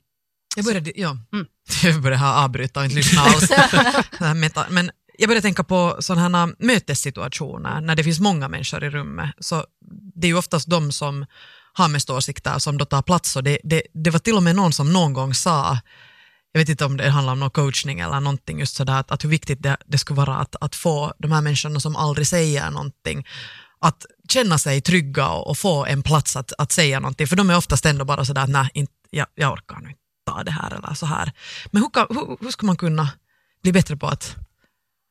Jag 0.56 0.66
började, 0.66 0.92
ja, 0.96 1.18
Mm. 1.34 1.46
jag 1.84 2.02
började 2.02 2.18
här 2.18 2.44
avbryta 2.44 2.80
och 2.80 2.86
inte 2.86 2.96
lyssna 2.96 3.22
alls. 3.22 3.52
Men 4.70 4.92
jag 5.18 5.28
började 5.28 5.42
tänka 5.42 5.64
på 5.64 5.98
sådana 6.00 6.40
här 6.40 6.54
mötessituationer 6.60 7.82
när 7.82 7.96
det 7.96 8.04
finns 8.04 8.20
många 8.20 8.48
människor 8.48 8.84
i 8.84 8.90
rummet. 8.90 9.36
Så 9.40 9.66
det 10.16 10.28
är 10.28 10.30
ju 10.30 10.38
oftast 10.38 10.70
de 10.70 10.92
som 10.92 11.26
har 11.74 11.88
mest 11.90 12.10
åsikter 12.10 12.60
som 12.60 12.78
då 12.78 12.86
tar 12.86 13.02
plats. 13.02 13.36
Och 13.36 13.44
det, 13.44 13.60
det, 13.64 13.82
det 13.94 14.10
var 14.10 14.20
till 14.20 14.36
och 14.36 14.44
med 14.44 14.56
någon 14.56 14.74
som 14.74 14.94
någon 14.94 15.14
gång 15.14 15.34
sa, 15.34 15.80
jag 16.52 16.60
vet 16.60 16.70
inte 16.70 16.86
om 16.86 16.98
det 16.98 17.10
handlar 17.10 17.34
om 17.34 17.40
någon 17.40 17.50
coachning 17.50 18.00
eller 18.00 18.20
någonting, 18.20 18.60
just 18.60 18.76
sådär 18.76 19.00
att, 19.00 19.12
att 19.12 19.24
hur 19.24 19.30
viktigt 19.30 19.64
det, 19.64 19.78
det 19.86 19.98
skulle 19.98 20.18
vara 20.18 20.36
att, 20.36 20.56
att 20.62 20.76
få 20.76 21.14
de 21.20 21.32
här 21.32 21.42
människorna 21.42 21.80
som 21.80 21.96
aldrig 21.96 22.28
säger 22.28 22.72
någonting 22.72 23.28
att 23.80 24.06
känna 24.30 24.58
sig 24.58 24.82
trygga 24.82 25.30
och, 25.30 25.58
få 25.58 25.86
en 25.86 26.04
plats 26.04 26.36
att, 26.36 26.54
att 26.58 26.72
säga 26.72 27.00
någonting. 27.00 27.28
För 27.28 27.36
de 27.36 27.50
är 27.50 27.58
oftast 27.58 27.86
ändå 27.86 28.06
bara 28.06 28.26
sådär, 28.26 28.48
nej, 28.48 28.70
inte, 28.74 28.94
jag, 29.10 29.28
jag 29.36 29.54
orkar 29.54 29.76
nu 29.76 29.90
inte 29.90 30.02
ta 30.26 30.44
det 30.44 30.52
här 30.52 30.74
eller 30.74 30.94
så 30.94 31.06
här. 31.06 31.32
Men 31.72 31.82
hur, 31.82 31.90
kan, 31.90 32.08
hur, 32.10 32.38
hur 32.42 32.52
ska 32.52 32.66
man 32.66 32.78
kunna 32.78 33.12
bli 33.64 33.72
bättre 33.72 33.98
på 33.98 34.08
att... 34.08 34.36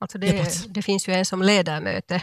Alltså 0.01 0.19
det, 0.19 0.75
det 0.75 0.83
finns 0.83 1.09
ju 1.09 1.13
en 1.13 1.27
som 1.27 1.43
leder 1.43 1.81
möte 1.81 2.23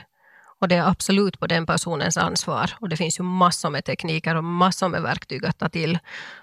och 0.64 0.70
det 0.70 0.76
är 0.76 0.90
absolut 0.90 1.40
på 1.40 1.48
den 1.48 1.66
personens 1.66 2.18
ansvar. 2.18 2.72
Och 2.80 2.90
det 2.90 2.98
finns 2.98 3.20
ju 3.20 3.24
massor 3.24 3.70
med 3.70 3.86
tekniker 3.86 4.36
och 4.36 4.44
massor 4.44 4.90
med 4.90 5.02
verktyg 5.02 5.46
att 5.46 5.58
ta 5.58 5.70
till. 5.70 6.00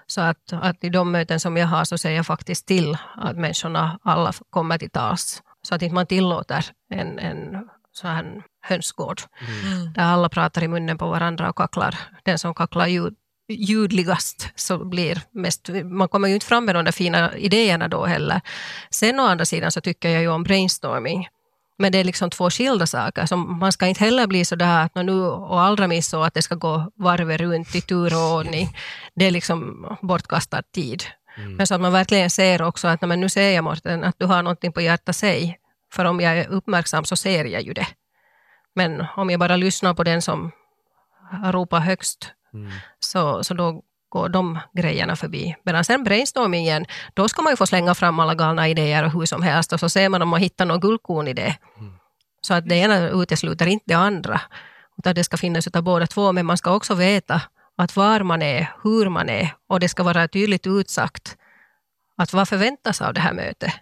Så 0.07 0.21
att, 0.21 0.53
att 0.53 0.83
i 0.83 0.89
de 0.89 1.11
möten 1.11 1.39
som 1.39 1.57
jag 1.57 1.67
har 1.67 1.85
så 1.85 1.97
säger 1.97 2.15
jag 2.15 2.25
faktiskt 2.25 2.65
till 2.65 2.97
att 3.15 3.37
människorna 3.37 3.99
alla 4.03 4.33
kommer 4.49 4.77
till 4.77 4.89
tals. 4.89 5.43
Så 5.61 5.75
att 5.75 5.81
inte 5.81 5.95
man 5.95 6.05
tillåter 6.05 6.65
en, 6.89 7.19
en 7.19 7.69
så 7.91 8.07
här 8.07 8.43
hönsgård 8.61 9.21
där 9.95 10.03
alla 10.03 10.29
pratar 10.29 10.63
i 10.63 10.67
munnen 10.67 10.97
på 10.97 11.09
varandra 11.09 11.49
och 11.49 11.55
kacklar. 11.55 11.97
Den 12.23 12.39
som 12.39 12.53
kacklar 12.53 12.87
ut, 12.87 13.13
ljudligast 13.49 14.49
så 14.55 14.85
blir 14.85 15.21
mest, 15.31 15.69
man 15.83 16.07
kommer 16.07 16.27
ju 16.27 16.33
inte 16.33 16.45
fram 16.45 16.65
med 16.65 16.75
de 16.75 16.85
där 16.85 16.91
fina 16.91 17.37
idéerna 17.37 17.87
då 17.87 18.05
heller. 18.05 18.41
Sen 18.89 19.19
å 19.19 19.23
andra 19.23 19.45
sidan 19.45 19.71
så 19.71 19.81
tycker 19.81 20.09
jag 20.09 20.21
ju 20.21 20.27
om 20.27 20.43
brainstorming. 20.43 21.27
Men 21.77 21.91
det 21.91 21.97
är 21.97 22.03
liksom 22.03 22.29
två 22.29 22.49
skilda 22.49 22.87
saker. 22.87 23.25
Så 23.25 23.37
man 23.37 23.71
ska 23.71 23.87
inte 23.87 24.03
heller 24.03 24.27
bli 24.27 24.45
så 24.45 24.55
där 24.55 24.85
att 24.85 24.95
nu, 24.95 25.21
och 25.21 25.61
allra 25.61 25.87
minst 25.87 26.09
så 26.09 26.23
att 26.23 26.33
det 26.33 26.41
ska 26.41 26.55
gå 26.55 26.91
varvet 26.95 27.41
runt 27.41 27.75
i 27.75 27.81
tur 27.81 28.13
och 28.15 28.35
ordning. 28.35 28.77
Det 29.15 29.25
är 29.25 29.31
liksom 29.31 29.85
bortkastad 30.01 30.61
tid. 30.61 31.03
Mm. 31.37 31.55
Men 31.55 31.67
så 31.67 31.75
att 31.75 31.81
man 31.81 31.93
verkligen 31.93 32.29
ser 32.29 32.61
också 32.61 32.87
att 32.87 33.01
men 33.01 33.21
nu 33.21 33.29
ser 33.29 33.51
jag 33.51 33.63
Morten 33.63 34.03
att 34.03 34.15
du 34.19 34.25
har 34.25 34.43
någonting 34.43 34.71
på 34.71 34.81
hjärtat, 34.81 35.15
säg. 35.15 35.57
För 35.93 36.05
om 36.05 36.19
jag 36.19 36.37
är 36.37 36.47
uppmärksam 36.47 37.05
så 37.05 37.15
ser 37.15 37.45
jag 37.45 37.61
ju 37.61 37.73
det. 37.73 37.87
Men 38.75 39.05
om 39.15 39.29
jag 39.29 39.39
bara 39.39 39.55
lyssnar 39.55 39.93
på 39.93 40.03
den 40.03 40.21
som 40.21 40.51
ropar 41.43 41.79
högst 41.79 42.33
Mm. 42.53 42.71
så, 42.99 43.43
så 43.43 43.53
då 43.53 43.81
går 44.09 44.29
de 44.29 44.59
grejerna 44.73 45.15
förbi. 45.15 45.55
Medan 45.63 45.83
sen 45.83 46.03
brainstormingen, 46.03 46.85
då 47.13 47.27
ska 47.27 47.41
man 47.41 47.53
ju 47.53 47.57
få 47.57 47.67
slänga 47.67 47.95
fram 47.95 48.19
alla 48.19 48.35
galna 48.35 48.67
idéer 48.67 49.05
och 49.05 49.11
hur 49.11 49.25
som 49.25 49.43
helst 49.43 49.73
och 49.73 49.79
så 49.79 49.89
ser 49.89 50.09
man 50.09 50.21
om 50.21 50.29
man 50.29 50.39
hittar 50.39 50.65
någon 50.65 50.79
guldkorn 50.79 51.27
i 51.27 51.33
det. 51.33 51.55
Mm. 51.79 51.93
Så 52.41 52.53
att 52.53 52.69
det 52.69 52.75
ena 52.75 53.09
utesluter 53.09 53.67
inte 53.67 53.85
det 53.87 53.93
andra. 53.93 54.41
Utan 54.97 55.15
det 55.15 55.23
ska 55.23 55.37
finnas 55.37 55.67
utav 55.67 55.83
båda 55.83 56.07
två, 56.07 56.31
men 56.31 56.45
man 56.45 56.57
ska 56.57 56.75
också 56.75 56.95
veta 56.95 57.41
att 57.77 57.95
var 57.95 58.23
man 58.23 58.41
är, 58.41 58.73
hur 58.83 59.09
man 59.09 59.29
är 59.29 59.53
och 59.67 59.79
det 59.79 59.89
ska 59.89 60.03
vara 60.03 60.27
tydligt 60.27 60.67
utsagt 60.67 61.37
att 62.17 62.33
vad 62.33 62.49
förväntas 62.49 63.01
av 63.01 63.13
det 63.13 63.21
här 63.21 63.33
mötet. 63.33 63.73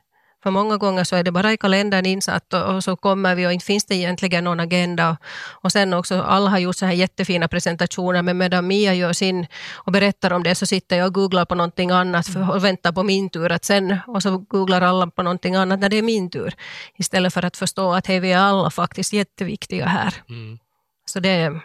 För 0.44 0.52
många 0.52 0.78
gånger 0.78 1.04
så 1.04 1.16
är 1.16 1.24
det 1.24 1.32
bara 1.32 1.54
i 1.54 1.58
kalendern 1.58 2.06
insatt 2.06 2.54
och, 2.54 2.76
och 2.76 2.84
så 2.84 2.96
kommer 2.96 3.36
vi 3.36 3.48
och 3.48 3.54
inte 3.54 3.66
finns 3.66 3.86
det 3.86 3.96
egentligen 3.96 4.44
någon 4.44 4.60
agenda. 4.60 5.18
Och 5.62 5.72
sen 5.72 5.94
också, 5.94 6.22
alla 6.22 6.50
har 6.50 6.60
gjort 6.60 6.76
så 6.76 6.86
här 6.86 6.94
jättefina 6.94 7.48
presentationer, 7.48 8.22
men 8.22 8.38
medan 8.38 8.68
Mia 8.68 8.94
gör 8.94 9.14
sin 9.14 9.48
och 9.74 9.92
berättar 9.92 10.34
om 10.34 10.44
det 10.44 10.56
så 10.56 10.66
sitter 10.66 10.98
jag 10.98 11.08
och 11.08 11.14
googlar 11.14 11.46
på 11.46 11.56
någonting 11.56 11.92
annat 11.92 12.28
för, 12.28 12.52
och 12.52 12.64
väntar 12.64 12.92
på 12.92 13.04
min 13.04 13.30
tur. 13.30 13.52
Att 13.52 13.66
sen, 13.66 13.98
och 14.08 14.24
så 14.24 14.38
googlar 14.38 14.82
alla 14.82 15.08
på 15.08 15.24
någonting 15.24 15.56
annat 15.56 15.80
när 15.80 15.90
det 15.90 15.98
är 15.98 16.02
min 16.02 16.30
tur. 16.30 16.54
Istället 16.98 17.34
för 17.34 17.46
att 17.46 17.58
förstå 17.58 17.94
att 17.94 18.08
hej, 18.08 18.20
vi 18.20 18.32
är 18.32 18.38
alla 18.38 18.70
faktiskt 18.70 19.14
jätteviktiga 19.14 19.86
här. 19.86 20.14
Mm. 20.30 20.60
Så 21.06 21.20
det, 21.20 21.62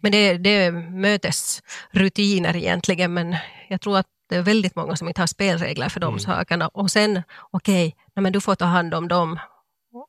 men 0.00 0.12
det, 0.12 0.38
det 0.38 0.50
är 0.50 0.72
mötesrutiner 0.72 2.56
egentligen, 2.56 3.14
men 3.14 3.36
jag 3.68 3.80
tror 3.80 3.98
att 3.98 4.06
det 4.32 4.38
är 4.38 4.42
väldigt 4.42 4.76
många 4.76 4.96
som 4.96 5.08
inte 5.08 5.20
har 5.22 5.26
spelregler 5.26 5.88
för 5.88 6.00
de 6.00 6.08
Mm. 6.08 6.18
sakerna. 6.20 6.68
Och 6.68 6.90
sen, 6.90 7.22
okej, 7.50 7.94
okay, 8.16 8.30
du 8.30 8.40
får 8.40 8.54
ta 8.54 8.64
hand 8.64 8.94
om 8.94 9.08
dem. 9.08 9.38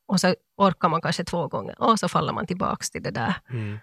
Och 0.07 0.19
så 0.19 0.35
orkar 0.57 0.89
man 0.89 1.01
kanske 1.01 1.23
två 1.23 1.47
gånger 1.47 1.75
och 1.81 1.99
så 1.99 2.07
faller 2.07 2.33
man 2.33 2.47
tillbaks 2.47 2.89
till 2.91 3.03
det 3.03 3.11
där. 3.11 3.33
Mm. 3.49 3.77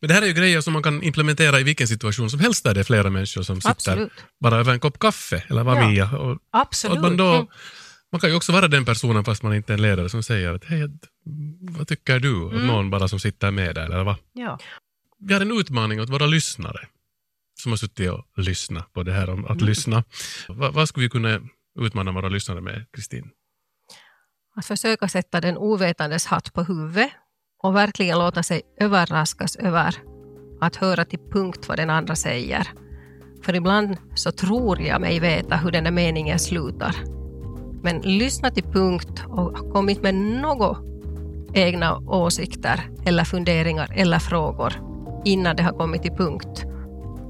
Men 0.00 0.08
det 0.08 0.14
här 0.14 0.22
är 0.22 0.26
ju 0.26 0.32
grejer 0.32 0.60
som 0.60 0.72
man 0.72 0.82
kan 0.82 1.02
implementera 1.02 1.60
i 1.60 1.62
vilken 1.62 1.88
situation 1.88 2.30
som 2.30 2.40
helst 2.40 2.64
där 2.64 2.74
det 2.74 2.80
är 2.80 2.84
flera 2.84 3.10
människor 3.10 3.42
som 3.42 3.56
sitter 3.56 3.70
Absolut. 3.70 4.12
bara 4.40 4.56
över 4.56 4.72
en 4.72 4.80
kopp 4.80 4.98
kaffe, 4.98 5.42
eller 5.50 5.62
vad 5.64 5.76
Ja. 5.76 5.88
Mia. 5.88 6.10
Och, 6.18 6.38
Absolut. 6.52 6.96
och 6.96 7.02
man, 7.02 7.16
då, 7.16 7.34
Mm. 7.34 7.46
man 8.12 8.20
kan 8.20 8.30
ju 8.30 8.36
också 8.36 8.52
vara 8.52 8.68
den 8.68 8.84
personen 8.84 9.24
fast 9.24 9.42
man 9.42 9.54
inte 9.54 9.72
är 9.72 9.74
en 9.74 9.82
ledare 9.82 10.08
som 10.08 10.22
säger 10.22 10.54
att 10.54 10.64
hej, 10.64 10.88
vad 11.60 11.88
tycker 11.88 12.18
du? 12.20 12.42
Och 12.42 12.52
Mm. 12.52 12.66
någon 12.66 12.90
bara 12.90 13.08
som 13.08 13.20
sitter 13.20 13.50
med 13.50 13.74
där, 13.74 13.84
eller 13.84 14.04
vad? 14.04 14.16
Ja. 14.32 14.58
Vi 15.18 15.34
har 15.34 15.40
en 15.40 15.58
utmaning 15.60 16.00
åt 16.00 16.08
våra 16.10 16.26
lyssnare 16.26 16.80
som 17.64 17.72
har 17.72 17.76
suttit 17.76 18.10
och 18.10 18.24
lyssnat 18.36 18.92
på 18.92 19.02
det 19.02 19.12
här 19.12 19.30
om 19.30 19.44
att 19.44 19.50
Mm. 19.50 19.66
lyssna. 19.66 20.04
Va, 20.48 20.70
vad 20.70 20.88
skulle 20.88 21.04
vi 21.04 21.10
kunna 21.10 21.40
utmana 21.80 22.12
våra 22.12 22.28
lyssnare 22.28 22.60
med, 22.60 22.84
Kristin? 22.92 23.24
Att 24.56 24.66
försöka 24.66 25.08
sätta 25.08 25.40
den 25.40 25.56
ovetandes 25.58 26.26
hatt 26.26 26.52
på 26.52 26.62
huvudet 26.62 27.10
och 27.62 27.76
verkligen 27.76 28.18
låta 28.18 28.42
sig 28.42 28.62
överraskas 28.80 29.56
över 29.56 29.94
att 30.60 30.76
höra 30.76 31.04
till 31.04 31.18
punkt 31.32 31.68
vad 31.68 31.78
den 31.78 31.90
andra 31.90 32.16
säger. 32.16 32.68
För 33.44 33.54
ibland 33.54 33.96
så 34.14 34.32
tror 34.32 34.80
jag 34.80 35.00
mig 35.00 35.20
veta 35.20 35.56
hur 35.56 35.70
den 35.70 35.84
där 35.84 35.90
meningen 35.90 36.38
slutar. 36.38 36.94
Men 37.82 38.00
lyssna 38.00 38.50
till 38.50 38.64
punkt 38.64 39.24
och 39.28 39.72
kom 39.72 39.88
inte 39.88 40.02
med 40.02 40.14
några 40.14 40.76
egna 41.54 41.98
åsikter 41.98 42.80
eller 43.06 43.24
funderingar 43.24 43.92
eller 43.96 44.18
frågor 44.18 44.72
innan 45.24 45.56
det 45.56 45.62
har 45.62 45.72
kommit 45.72 46.02
till 46.02 46.12
punkt. 46.12 46.64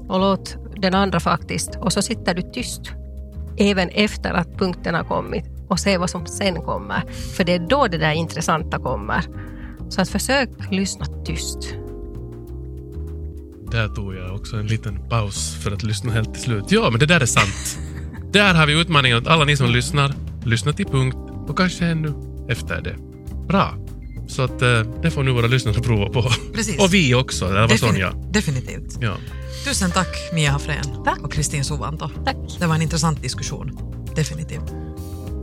Och 0.09 0.19
låt 0.19 0.57
den 0.75 0.95
andra 0.95 1.19
faktiskt, 1.19 1.75
och 1.75 1.93
så 1.93 2.01
sitter 2.01 2.33
du 2.33 2.41
tyst 2.41 2.81
även 3.57 3.89
efter 3.89 4.33
att 4.33 4.57
punkten 4.57 4.95
har 4.95 5.03
kommit 5.03 5.45
och 5.67 5.79
se 5.79 5.97
vad 5.97 6.09
som 6.09 6.25
sen 6.25 6.61
kommer. 6.61 7.03
För 7.35 7.43
det 7.43 7.53
är 7.53 7.59
då 7.59 7.87
det 7.87 7.97
där 7.97 8.11
intressanta 8.11 8.79
kommer. 8.79 9.21
Så 9.89 10.01
att 10.01 10.09
försök 10.09 10.49
lyssna 10.71 11.05
tyst. 11.25 11.75
Där 13.71 13.87
tog 13.87 14.15
jag 14.15 14.35
också 14.35 14.57
en 14.57 14.67
liten 14.67 15.09
paus 15.09 15.55
för 15.63 15.71
att 15.71 15.83
lyssna 15.83 16.11
helt 16.11 16.33
till 16.33 16.43
slut. 16.43 16.65
Ja, 16.69 16.89
men 16.91 16.99
det 16.99 17.05
där 17.05 17.21
är 17.21 17.25
sant. 17.25 17.79
där 18.31 18.53
har 18.53 18.67
vi 18.67 18.81
utmaningen 18.81 19.17
åt 19.17 19.27
alla 19.27 19.45
ni 19.45 19.57
som 19.57 19.69
lyssnar. 19.69 20.13
Lyssna 20.43 20.73
till 20.73 20.85
punkt 20.85 21.17
och 21.47 21.57
kanske 21.57 21.85
ännu 21.85 22.13
efter 22.49 22.81
det. 22.81 22.95
Bra. 23.47 23.84
Så 24.27 24.41
att 24.41 24.61
eh, 24.61 24.81
det 25.01 25.11
får 25.11 25.23
nu 25.23 25.31
våra 25.31 25.47
lyssnare 25.47 25.81
prova 25.81 26.09
på. 26.09 26.21
Precis. 26.53 26.79
Och 26.79 26.93
vi 26.93 27.13
också, 27.15 27.45
eller 27.45 27.61
vad 27.61 27.69
Defini- 27.69 27.77
Sonja? 27.77 28.13
Definitivt. 28.31 28.97
Ja. 29.01 29.15
Tusen 29.65 29.91
tack 29.91 30.15
Mia 30.33 30.51
Hafrén 30.51 31.03
Tack. 31.05 31.19
och 31.21 31.31
Kristin 31.33 31.63
Suvanto. 31.63 32.09
Tack. 32.25 32.35
Det 32.59 32.67
var 32.67 32.75
en 32.75 32.81
intressant 32.81 33.21
diskussion. 33.21 33.77
Definitivt. 34.15 34.73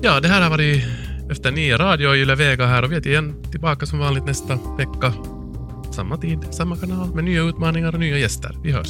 ja, 0.02 0.20
det 0.20 0.28
här 0.28 0.42
har 0.42 0.50
varit 0.50 0.84
Efter 1.30 1.52
nio 1.52 1.76
radio 1.78 2.14
i 2.14 2.20
Yle 2.20 2.34
Vega 2.34 2.66
här 2.66 2.82
och 2.82 2.92
vi 2.92 2.96
är 2.96 3.06
igen 3.06 3.34
tillbaka 3.50 3.86
som 3.86 3.98
vanligt 3.98 4.24
nästa 4.24 4.58
vecka. 4.78 5.14
Samma 5.92 6.16
tid, 6.16 6.38
samma 6.50 6.76
kanal 6.76 7.14
med 7.14 7.24
nya 7.24 7.42
utmaningar 7.42 7.92
och 7.92 8.00
nya 8.00 8.18
gäster. 8.18 8.56
Vi 8.62 8.72
hörs. 8.72 8.88